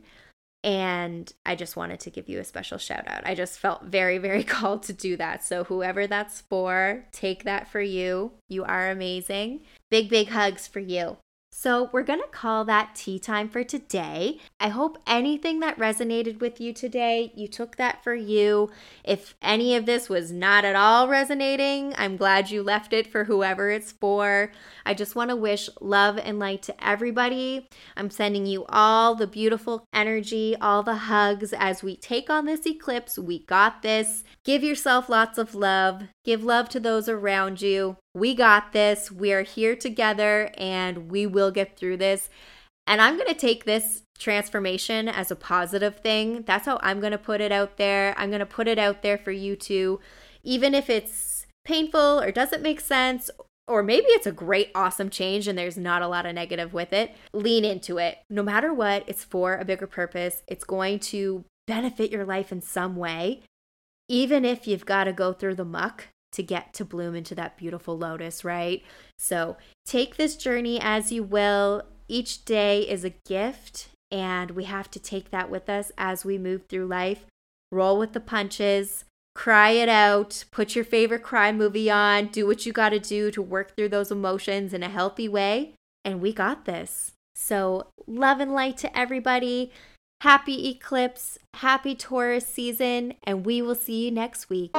And 0.63 1.31
I 1.45 1.55
just 1.55 1.75
wanted 1.75 1.99
to 2.01 2.09
give 2.09 2.29
you 2.29 2.39
a 2.39 2.45
special 2.45 2.77
shout 2.77 3.05
out. 3.07 3.25
I 3.25 3.35
just 3.35 3.59
felt 3.59 3.83
very, 3.83 4.17
very 4.17 4.43
called 4.55 4.83
to 4.83 4.93
do 4.93 5.17
that. 5.17 5.43
So, 5.43 5.65
whoever 5.65 6.07
that's 6.07 6.41
for, 6.41 7.05
take 7.11 7.43
that 7.43 7.67
for 7.67 7.81
you. 7.81 8.31
You 8.47 8.63
are 8.63 8.89
amazing. 8.89 9.61
Big, 9.91 10.09
big 10.09 10.29
hugs 10.29 10.65
for 10.65 10.79
you. 10.79 11.17
So, 11.63 11.89
we're 11.93 12.03
going 12.03 12.19
to 12.19 12.27
call 12.27 12.65
that 12.65 12.93
tea 12.93 13.17
time 13.17 13.47
for 13.47 13.63
today. 13.63 14.41
I 14.59 14.67
hope 14.67 14.97
anything 15.07 15.61
that 15.61 15.79
resonated 15.79 16.41
with 16.41 16.59
you 16.59 16.73
today, 16.73 17.31
you 17.37 17.47
took 17.47 17.77
that 17.77 18.03
for 18.03 18.13
you. 18.13 18.69
If 19.05 19.33
any 19.41 19.73
of 19.77 19.85
this 19.85 20.09
was 20.09 20.29
not 20.29 20.65
at 20.65 20.75
all 20.75 21.07
resonating, 21.07 21.93
I'm 21.97 22.17
glad 22.17 22.51
you 22.51 22.63
left 22.63 22.91
it 22.91 23.07
for 23.07 23.23
whoever 23.23 23.69
it's 23.69 23.93
for. 23.93 24.51
I 24.85 24.93
just 24.93 25.15
want 25.15 25.29
to 25.29 25.37
wish 25.37 25.69
love 25.79 26.19
and 26.21 26.37
light 26.37 26.63
to 26.63 26.85
everybody. 26.85 27.69
I'm 27.95 28.09
sending 28.09 28.45
you 28.45 28.65
all 28.67 29.15
the 29.15 29.25
beautiful 29.25 29.87
energy, 29.93 30.57
all 30.59 30.83
the 30.83 30.95
hugs 30.95 31.53
as 31.53 31.81
we 31.81 31.95
take 31.95 32.29
on 32.29 32.43
this 32.43 32.67
eclipse. 32.67 33.17
We 33.17 33.39
got 33.39 33.83
this. 33.83 34.25
Give 34.43 34.65
yourself 34.65 35.07
lots 35.07 35.37
of 35.37 35.55
love. 35.55 36.03
Give 36.23 36.43
love 36.43 36.69
to 36.69 36.79
those 36.79 37.09
around 37.09 37.61
you. 37.61 37.97
We 38.15 38.33
got 38.33 38.71
this. 38.71 39.11
We 39.11 39.33
are 39.33 39.43
here 39.43 39.75
together 39.75 40.51
and 40.57 41.11
we 41.11 41.25
will 41.25 41.51
get 41.51 41.77
through 41.77 41.97
this. 41.97 42.29
And 42.87 43.01
I'm 43.01 43.17
going 43.17 43.27
to 43.27 43.33
take 43.33 43.65
this 43.65 44.03
transformation 44.17 45.09
as 45.09 45.31
a 45.31 45.35
positive 45.35 45.97
thing. 45.97 46.43
That's 46.43 46.65
how 46.65 46.79
I'm 46.81 47.01
going 47.01 47.11
to 47.11 47.17
put 47.17 47.41
it 47.41 47.51
out 47.51 47.77
there. 47.77 48.13
I'm 48.17 48.29
going 48.29 48.39
to 48.39 48.45
put 48.45 48.67
it 48.67 48.79
out 48.79 49.01
there 49.01 49.17
for 49.17 49.31
you 49.31 49.55
too, 49.55 49.99
even 50.43 50.73
if 50.73 50.89
it's 50.89 51.45
painful 51.65 52.21
or 52.21 52.31
doesn't 52.31 52.63
make 52.63 52.79
sense. 52.79 53.29
Or 53.67 53.81
maybe 53.81 54.07
it's 54.09 54.27
a 54.27 54.33
great, 54.33 54.71
awesome 54.75 55.09
change 55.09 55.47
and 55.47 55.57
there's 55.57 55.77
not 55.77 56.01
a 56.01 56.07
lot 56.07 56.25
of 56.25 56.35
negative 56.35 56.73
with 56.73 56.91
it. 56.93 57.15
Lean 57.33 57.63
into 57.63 57.97
it. 57.97 58.19
No 58.29 58.43
matter 58.43 58.73
what, 58.73 59.03
it's 59.07 59.23
for 59.23 59.55
a 59.55 59.65
bigger 59.65 59.87
purpose. 59.87 60.43
It's 60.47 60.65
going 60.65 60.99
to 60.99 61.45
benefit 61.65 62.11
your 62.11 62.25
life 62.25 62.51
in 62.51 62.61
some 62.61 62.97
way, 62.97 63.41
even 64.09 64.43
if 64.43 64.67
you've 64.67 64.85
got 64.85 65.05
to 65.05 65.13
go 65.13 65.31
through 65.31 65.55
the 65.55 65.63
muck 65.63 66.07
to 66.33 66.43
get 66.43 66.73
to 66.73 66.85
bloom 66.85 67.15
into 67.15 67.33
that 67.35 67.57
beautiful 67.57 67.97
lotus, 67.97 68.43
right? 68.43 68.83
So 69.17 69.57
take 69.85 70.17
this 70.17 70.35
journey 70.35 70.79
as 70.81 71.11
you 71.11 71.23
will. 71.23 71.83
Each 72.07 72.43
day 72.43 72.81
is 72.81 73.03
a 73.03 73.13
gift, 73.25 73.87
and 74.11 74.51
we 74.51 74.65
have 74.65 74.91
to 74.91 74.99
take 74.99 75.31
that 75.31 75.49
with 75.49 75.69
us 75.69 75.91
as 75.97 76.25
we 76.25 76.37
move 76.37 76.63
through 76.67 76.85
life. 76.87 77.25
Roll 77.71 77.97
with 77.97 78.13
the 78.13 78.19
punches, 78.19 79.05
cry 79.35 79.71
it 79.71 79.89
out, 79.89 80.43
put 80.51 80.75
your 80.75 80.85
favorite 80.85 81.23
cry 81.23 81.51
movie 81.51 81.89
on, 81.89 82.27
do 82.27 82.45
what 82.45 82.65
you 82.65 82.73
got 82.73 82.89
to 82.89 82.99
do 82.99 83.31
to 83.31 83.41
work 83.41 83.75
through 83.75 83.89
those 83.89 84.11
emotions 84.11 84.73
in 84.73 84.83
a 84.83 84.89
healthy 84.89 85.27
way. 85.27 85.73
And 86.05 86.21
we 86.21 86.33
got 86.33 86.65
this. 86.65 87.13
So, 87.35 87.87
love 88.05 88.39
and 88.39 88.53
light 88.53 88.77
to 88.77 88.97
everybody. 88.97 89.71
Happy 90.21 90.69
eclipse, 90.69 91.37
happy 91.55 91.95
Taurus 91.95 92.47
season, 92.47 93.15
and 93.23 93.45
we 93.45 93.61
will 93.61 93.75
see 93.75 94.05
you 94.05 94.11
next 94.11 94.49
week. 94.49 94.71